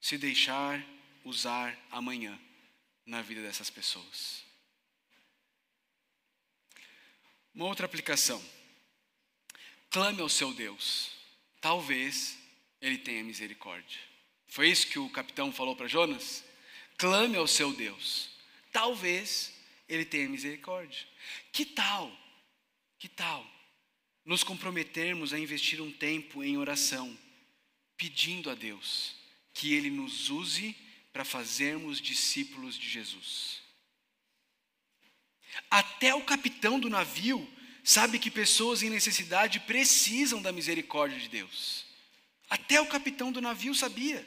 [0.00, 0.82] se deixar
[1.24, 2.40] usar amanhã
[3.04, 4.42] na vida dessas pessoas?
[7.54, 8.42] Uma outra aplicação.
[9.90, 11.10] Clame ao seu Deus.
[11.60, 12.38] Talvez
[12.80, 14.00] ele tenha misericórdia.
[14.46, 16.42] Foi isso que o capitão falou para Jonas?
[16.96, 18.37] Clame ao seu Deus.
[18.72, 19.52] Talvez
[19.88, 21.06] ele tenha misericórdia.
[21.52, 22.12] Que tal?
[22.98, 23.46] Que tal
[24.24, 27.16] nos comprometermos a investir um tempo em oração,
[27.96, 29.16] pedindo a Deus
[29.54, 30.76] que ele nos use
[31.12, 33.62] para fazermos discípulos de Jesus?
[35.70, 37.50] Até o capitão do navio
[37.82, 41.86] sabe que pessoas em necessidade precisam da misericórdia de Deus.
[42.50, 44.26] Até o capitão do navio sabia.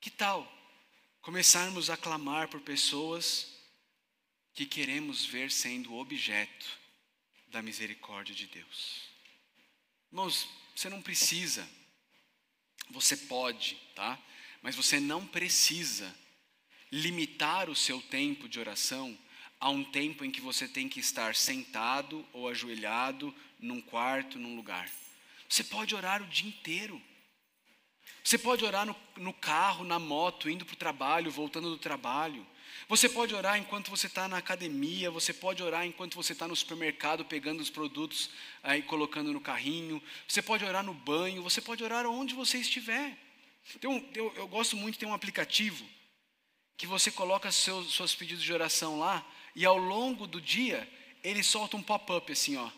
[0.00, 0.53] Que tal
[1.24, 3.46] começarmos a clamar por pessoas
[4.52, 6.66] que queremos ver sendo objeto
[7.48, 9.00] da misericórdia de Deus?
[10.12, 10.46] Irmãos,
[10.76, 11.66] você não precisa,
[12.90, 14.18] você pode, tá?
[14.60, 16.14] Mas você não precisa
[16.92, 19.18] limitar o seu tempo de oração
[19.58, 24.54] a um tempo em que você tem que estar sentado ou ajoelhado num quarto, num
[24.54, 24.90] lugar.
[25.48, 27.00] Você pode orar o dia inteiro.
[28.22, 32.46] Você pode orar no, no carro, na moto, indo para o trabalho, voltando do trabalho.
[32.88, 36.56] Você pode orar enquanto você está na academia, você pode orar enquanto você está no
[36.56, 38.30] supermercado pegando os produtos
[38.62, 43.16] aí colocando no carrinho, você pode orar no banho, você pode orar onde você estiver.
[43.74, 45.84] Então, eu, eu gosto muito, tem um aplicativo
[46.76, 49.24] que você coloca seus, seus pedidos de oração lá
[49.54, 50.88] e ao longo do dia
[51.22, 52.70] ele solta um pop-up assim, ó,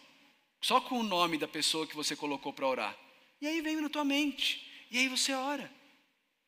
[0.60, 2.96] só com o nome da pessoa que você colocou para orar.
[3.40, 4.64] E aí vem na tua mente.
[4.90, 5.70] E aí você ora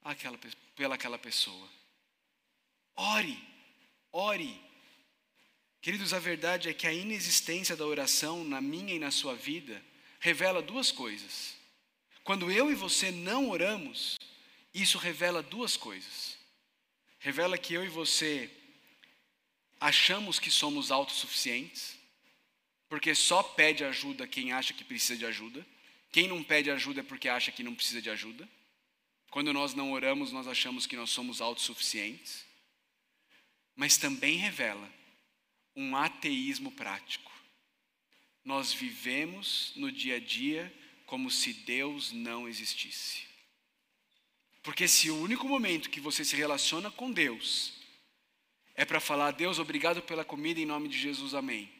[0.02, 0.38] aquela,
[0.74, 1.68] pela aquela pessoa.
[2.94, 3.38] Ore,
[4.12, 4.60] ore.
[5.80, 9.82] Queridos, a verdade é que a inexistência da oração na minha e na sua vida
[10.18, 11.56] revela duas coisas.
[12.24, 14.16] Quando eu e você não oramos,
[14.74, 16.36] isso revela duas coisas.
[17.18, 18.50] Revela que eu e você
[19.80, 21.96] achamos que somos autossuficientes,
[22.88, 25.64] porque só pede ajuda quem acha que precisa de ajuda.
[26.10, 28.48] Quem não pede ajuda é porque acha que não precisa de ajuda.
[29.30, 32.44] Quando nós não oramos, nós achamos que nós somos autossuficientes.
[33.76, 34.90] Mas também revela
[35.76, 37.30] um ateísmo prático.
[38.44, 40.74] Nós vivemos no dia a dia
[41.06, 43.22] como se Deus não existisse.
[44.62, 47.74] Porque se o único momento que você se relaciona com Deus
[48.74, 51.70] é para falar, Deus, obrigado pela comida em nome de Jesus, amém,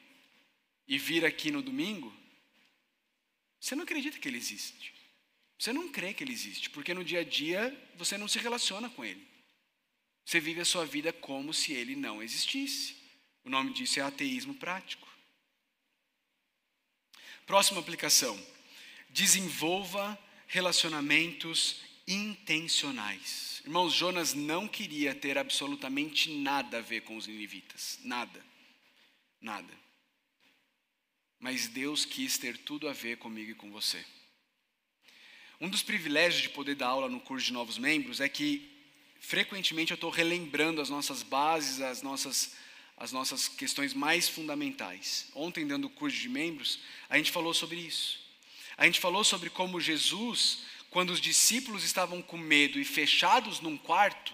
[0.87, 2.13] e vir aqui no domingo,
[3.61, 4.95] você não acredita que ele existe.
[5.59, 8.89] Você não crê que ele existe, porque no dia a dia você não se relaciona
[8.89, 9.27] com ele.
[10.25, 12.97] Você vive a sua vida como se ele não existisse.
[13.45, 15.09] O nome disso é ateísmo prático.
[17.47, 18.39] Próxima aplicação.
[19.09, 23.63] Desenvolva relacionamentos intencionais.
[23.65, 27.99] Irmãos, Jonas não queria ter absolutamente nada a ver com os ninivitas.
[28.05, 28.45] Nada.
[29.41, 29.88] Nada.
[31.41, 34.05] Mas Deus quis ter tudo a ver comigo e com você.
[35.61, 38.71] Um dos privilégios de poder dar aula no curso de novos membros é que
[39.21, 42.55] frequentemente eu estou relembrando as nossas bases, as nossas,
[42.97, 45.29] as nossas questões mais fundamentais.
[45.35, 48.21] Ontem, dando o curso de membros, a gente falou sobre isso.
[48.77, 53.77] A gente falou sobre como Jesus, quando os discípulos estavam com medo e fechados num
[53.77, 54.33] quarto,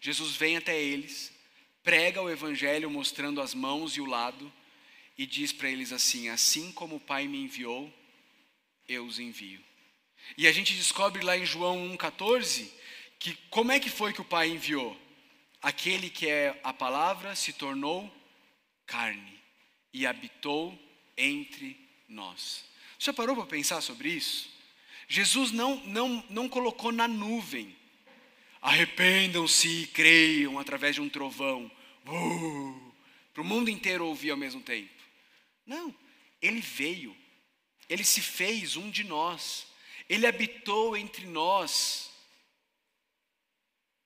[0.00, 1.32] Jesus vem até eles,
[1.82, 4.52] prega o evangelho mostrando as mãos e o lado
[5.16, 7.92] e diz para eles assim: Assim como o Pai me enviou,
[8.88, 9.62] eu os envio.
[10.36, 12.68] E a gente descobre lá em João 1,14
[13.18, 14.96] que como é que foi que o Pai enviou?
[15.62, 18.12] Aquele que é a palavra se tornou
[18.86, 19.40] carne
[19.92, 20.78] e habitou
[21.16, 21.76] entre
[22.08, 22.64] nós.
[22.98, 24.50] Você parou para pensar sobre isso?
[25.08, 27.74] Jesus não, não, não colocou na nuvem.
[28.60, 31.70] Arrependam-se e creiam através de um trovão.
[32.06, 32.92] Uh,
[33.32, 34.95] para o mundo inteiro ouvir ao mesmo tempo.
[35.66, 35.94] Não,
[36.40, 37.16] ele veio,
[37.88, 39.66] ele se fez um de nós,
[40.08, 42.10] ele habitou entre nós.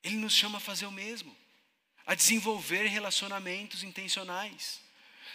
[0.02, 1.36] Ele nos chama a fazer o mesmo,
[2.06, 4.80] a desenvolver relacionamentos intencionais.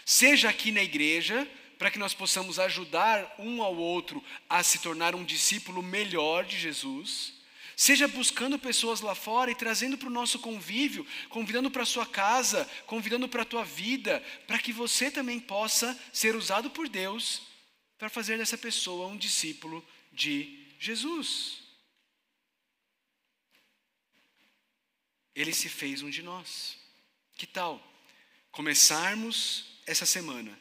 [0.03, 1.47] Seja aqui na igreja,
[1.77, 6.57] para que nós possamos ajudar um ao outro a se tornar um discípulo melhor de
[6.57, 7.34] Jesus,
[7.75, 12.05] Seja buscando pessoas lá fora e trazendo para o nosso convívio, convidando para a sua
[12.05, 17.41] casa, convidando para a tua vida, para que você também possa ser usado por Deus
[17.97, 21.63] para fazer dessa pessoa um discípulo de Jesus.
[25.35, 26.77] Ele se fez um de nós.
[27.35, 27.85] Que tal
[28.51, 30.57] começarmos essa semana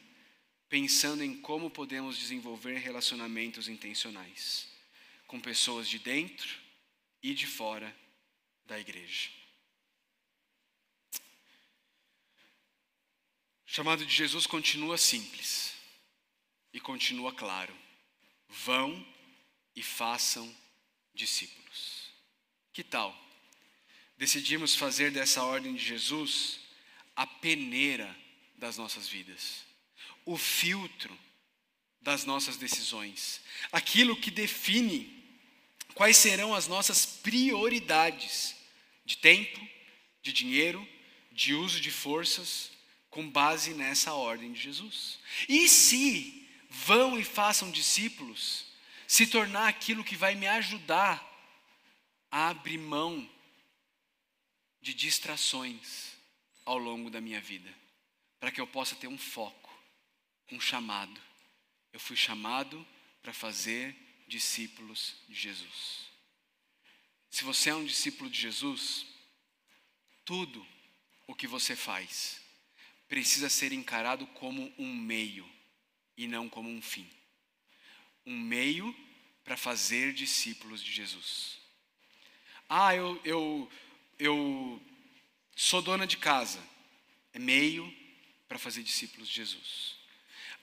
[0.67, 4.67] pensando em como podemos desenvolver relacionamentos intencionais
[5.25, 6.64] com pessoas de dentro
[7.25, 7.91] e de fora
[8.67, 9.31] da igreja.
[13.65, 15.73] O chamado de Jesus continua simples
[16.71, 17.75] e continua claro.
[18.47, 19.03] Vão
[19.75, 20.55] e façam
[21.15, 22.11] discípulos.
[22.71, 23.19] Que tal?
[24.15, 26.59] Decidimos fazer dessa ordem de Jesus
[27.15, 28.15] a peneira
[28.55, 29.65] das nossas vidas,
[30.25, 31.17] o filtro
[31.99, 35.24] das nossas decisões, aquilo que define
[35.95, 38.55] quais serão as nossas prioridades
[39.03, 39.59] de tempo,
[40.21, 40.87] de dinheiro,
[41.31, 42.71] de uso de forças,
[43.09, 45.19] com base nessa ordem de Jesus.
[45.47, 48.65] E se vão e façam discípulos,
[49.07, 51.23] se tornar aquilo que vai me ajudar
[52.29, 53.27] a abrir mão
[54.81, 56.11] de distrações
[56.65, 57.73] ao longo da minha vida,
[58.39, 59.73] para que eu possa ter um foco,
[60.51, 61.21] um chamado.
[61.93, 62.85] Eu fui chamado
[63.21, 63.95] para fazer
[64.35, 66.09] discípulos de Jesus.
[67.29, 69.05] Se você é um discípulo de Jesus,
[70.25, 70.65] tudo
[71.25, 72.41] o que você faz
[73.07, 75.49] precisa ser encarado como um meio
[76.17, 77.09] e não como um fim.
[78.25, 78.93] Um meio
[79.41, 81.59] para fazer discípulos de Jesus.
[82.67, 83.71] Ah, eu, eu,
[84.19, 84.81] eu
[85.55, 86.61] sou dona de casa.
[87.31, 87.89] É meio
[88.49, 89.95] para fazer discípulos de Jesus.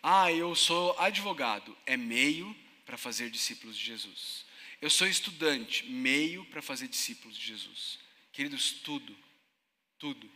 [0.02, 1.74] Ah, eu sou advogado.
[1.86, 2.54] É meio
[2.84, 4.44] para fazer discípulos de Jesus.
[4.80, 7.98] Eu sou estudante, meio para fazer discípulos de Jesus.
[8.32, 9.16] Queridos, tudo,
[9.98, 10.28] tudo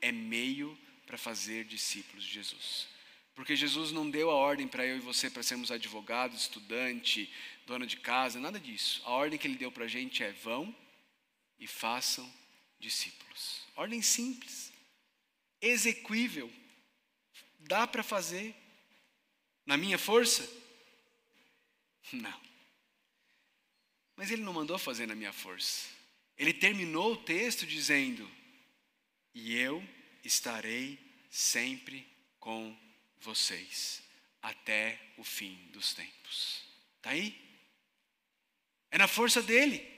[0.00, 0.76] é meio
[1.06, 2.88] para fazer discípulos de Jesus.
[3.34, 7.32] Porque Jesus não deu a ordem para eu e você para sermos advogados, estudante,
[7.66, 9.00] dona de casa, nada disso.
[9.04, 10.74] A ordem que ele deu para a gente é: vão
[11.58, 12.30] e façam
[12.78, 13.62] discípulos.
[13.76, 14.72] Ordem simples,
[15.60, 16.52] execuível,
[17.60, 18.54] dá para fazer.
[19.64, 20.61] Na minha força?
[22.12, 22.40] Não.
[24.16, 25.88] Mas ele não mandou fazer na minha força.
[26.36, 28.30] Ele terminou o texto dizendo:
[29.34, 29.86] E eu
[30.24, 30.98] estarei
[31.30, 32.06] sempre
[32.38, 32.76] com
[33.20, 34.02] vocês
[34.40, 36.62] até o fim dos tempos.
[36.96, 37.38] Está aí?
[38.90, 39.88] É na força dele.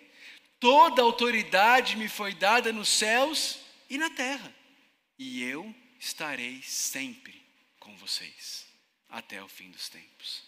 [0.61, 3.59] Toda autoridade me foi dada nos céus
[3.91, 4.55] e na terra.
[5.19, 7.43] E eu estarei sempre
[7.79, 8.67] com vocês
[9.09, 10.45] até o fim dos tempos.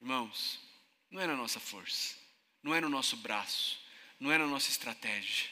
[0.00, 0.60] Irmãos,
[1.10, 2.16] não é na nossa força,
[2.62, 3.80] não é no nosso braço,
[4.18, 5.48] não é na nossa estratégia.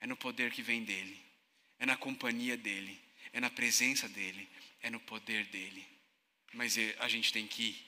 [0.00, 1.18] É no poder que vem dele,
[1.78, 3.00] é na companhia dele,
[3.32, 4.46] é na presença dele,
[4.82, 5.86] é no poder dele.
[6.52, 7.86] Mas é, a gente tem que ir,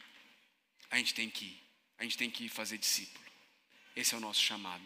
[0.90, 1.62] a gente tem que ir,
[1.98, 3.22] a gente tem que ir fazer discípulo.
[3.94, 4.82] Esse é o nosso chamado.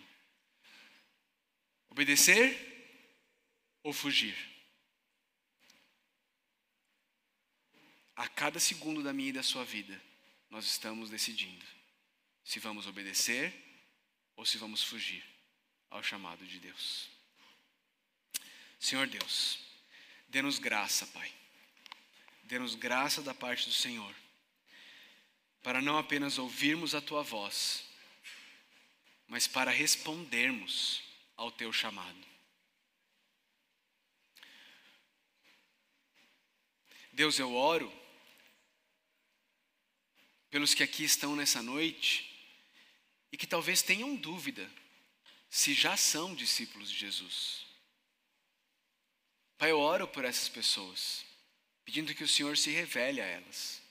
[1.88, 2.58] Obedecer
[3.84, 4.36] ou fugir?
[8.16, 10.02] A cada segundo da minha e da sua vida,
[10.50, 11.64] nós estamos decidindo
[12.50, 13.54] se vamos obedecer
[14.34, 15.24] ou se vamos fugir
[15.88, 17.08] ao chamado de Deus.
[18.76, 19.60] Senhor Deus,
[20.28, 21.32] dê-nos graça, Pai.
[22.42, 24.12] Dê-nos graça da parte do Senhor,
[25.62, 27.84] para não apenas ouvirmos a tua voz,
[29.28, 31.04] mas para respondermos
[31.36, 32.26] ao teu chamado.
[37.12, 37.92] Deus, eu oro
[40.50, 42.28] pelos que aqui estão nessa noite
[43.32, 44.68] e que talvez tenham dúvida
[45.48, 47.66] se já são discípulos de Jesus.
[49.58, 51.24] Pai, eu oro por essas pessoas,
[51.84, 53.82] pedindo que o Senhor se revele a elas.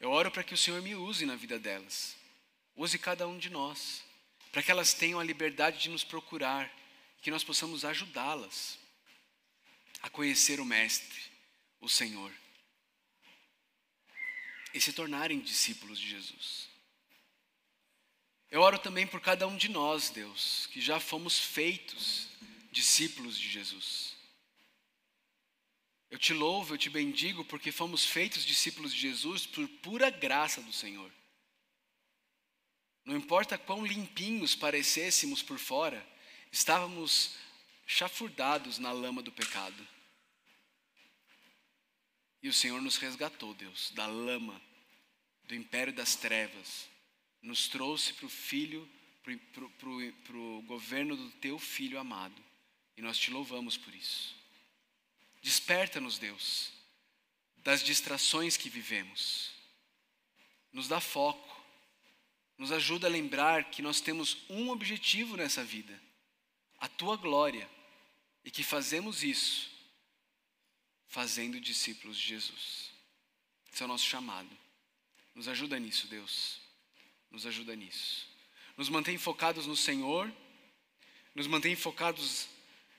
[0.00, 2.16] Eu oro para que o Senhor me use na vida delas,
[2.76, 4.04] use cada um de nós,
[4.52, 6.72] para que elas tenham a liberdade de nos procurar,
[7.22, 8.78] que nós possamos ajudá-las
[10.02, 11.20] a conhecer o Mestre,
[11.80, 12.32] o Senhor,
[14.74, 16.68] e se tornarem discípulos de Jesus.
[18.50, 22.28] Eu oro também por cada um de nós, Deus, que já fomos feitos
[22.72, 24.16] discípulos de Jesus.
[26.10, 30.62] Eu te louvo, eu te bendigo, porque fomos feitos discípulos de Jesus por pura graça
[30.62, 31.12] do Senhor.
[33.04, 36.06] Não importa quão limpinhos parecêssemos por fora,
[36.50, 37.36] estávamos
[37.86, 39.86] chafurdados na lama do pecado.
[42.42, 44.60] E o Senhor nos resgatou, Deus, da lama,
[45.44, 46.88] do império das trevas,
[47.42, 48.88] nos trouxe para o filho,
[49.22, 52.42] para o governo do teu filho amado.
[52.96, 54.34] E nós te louvamos por isso.
[55.40, 56.72] Desperta-nos, Deus,
[57.58, 59.52] das distrações que vivemos.
[60.72, 61.56] Nos dá foco.
[62.56, 66.00] Nos ajuda a lembrar que nós temos um objetivo nessa vida:
[66.78, 67.70] a tua glória.
[68.44, 69.70] E que fazemos isso
[71.06, 72.92] fazendo discípulos de Jesus.
[73.70, 74.48] Esse é o nosso chamado.
[75.34, 76.67] Nos ajuda nisso, Deus
[77.30, 78.28] nos ajuda nisso.
[78.76, 80.32] Nos mantém focados no Senhor
[81.38, 82.48] nos mantém focados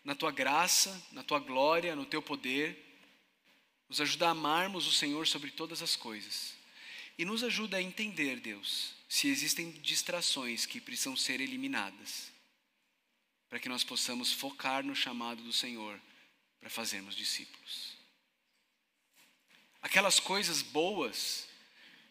[0.02, 2.86] na tua graça, na tua glória, no teu poder.
[3.90, 6.54] Nos ajuda a amarmos o Senhor sobre todas as coisas.
[7.18, 12.32] E nos ajuda a entender, Deus, se existem distrações que precisam ser eliminadas,
[13.50, 16.00] para que nós possamos focar no chamado do Senhor
[16.62, 17.98] para fazermos discípulos.
[19.82, 21.49] Aquelas coisas boas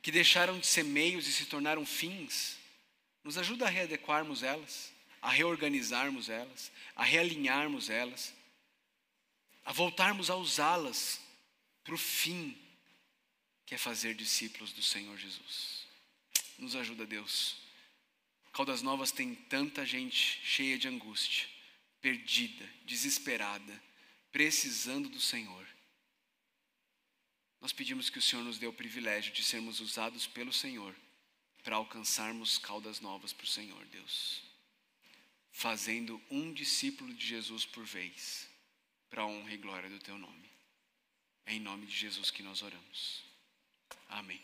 [0.03, 2.59] que deixaram de ser meios e se tornaram fins,
[3.25, 8.35] nos ajuda a readequarmos elas, a reorganizarmos elas, a realinharmos elas,
[9.65, 11.21] a voltarmos a usá-las
[11.85, 12.57] para o fim,
[13.67, 15.87] que é fazer discípulos do Senhor Jesus.
[16.59, 17.57] Nos ajuda, Deus.
[18.53, 21.47] Caldas Novas tem tanta gente cheia de angústia,
[22.01, 23.83] perdida, desesperada,
[24.33, 25.68] precisando do Senhor.
[27.61, 30.95] Nós pedimos que o Senhor nos dê o privilégio de sermos usados pelo Senhor
[31.63, 34.43] para alcançarmos caudas novas para o Senhor, Deus.
[35.51, 38.49] Fazendo um discípulo de Jesus por vez,
[39.11, 40.49] para a honra e glória do Teu nome.
[41.45, 43.25] É em nome de Jesus que nós oramos.
[44.09, 44.41] Amém.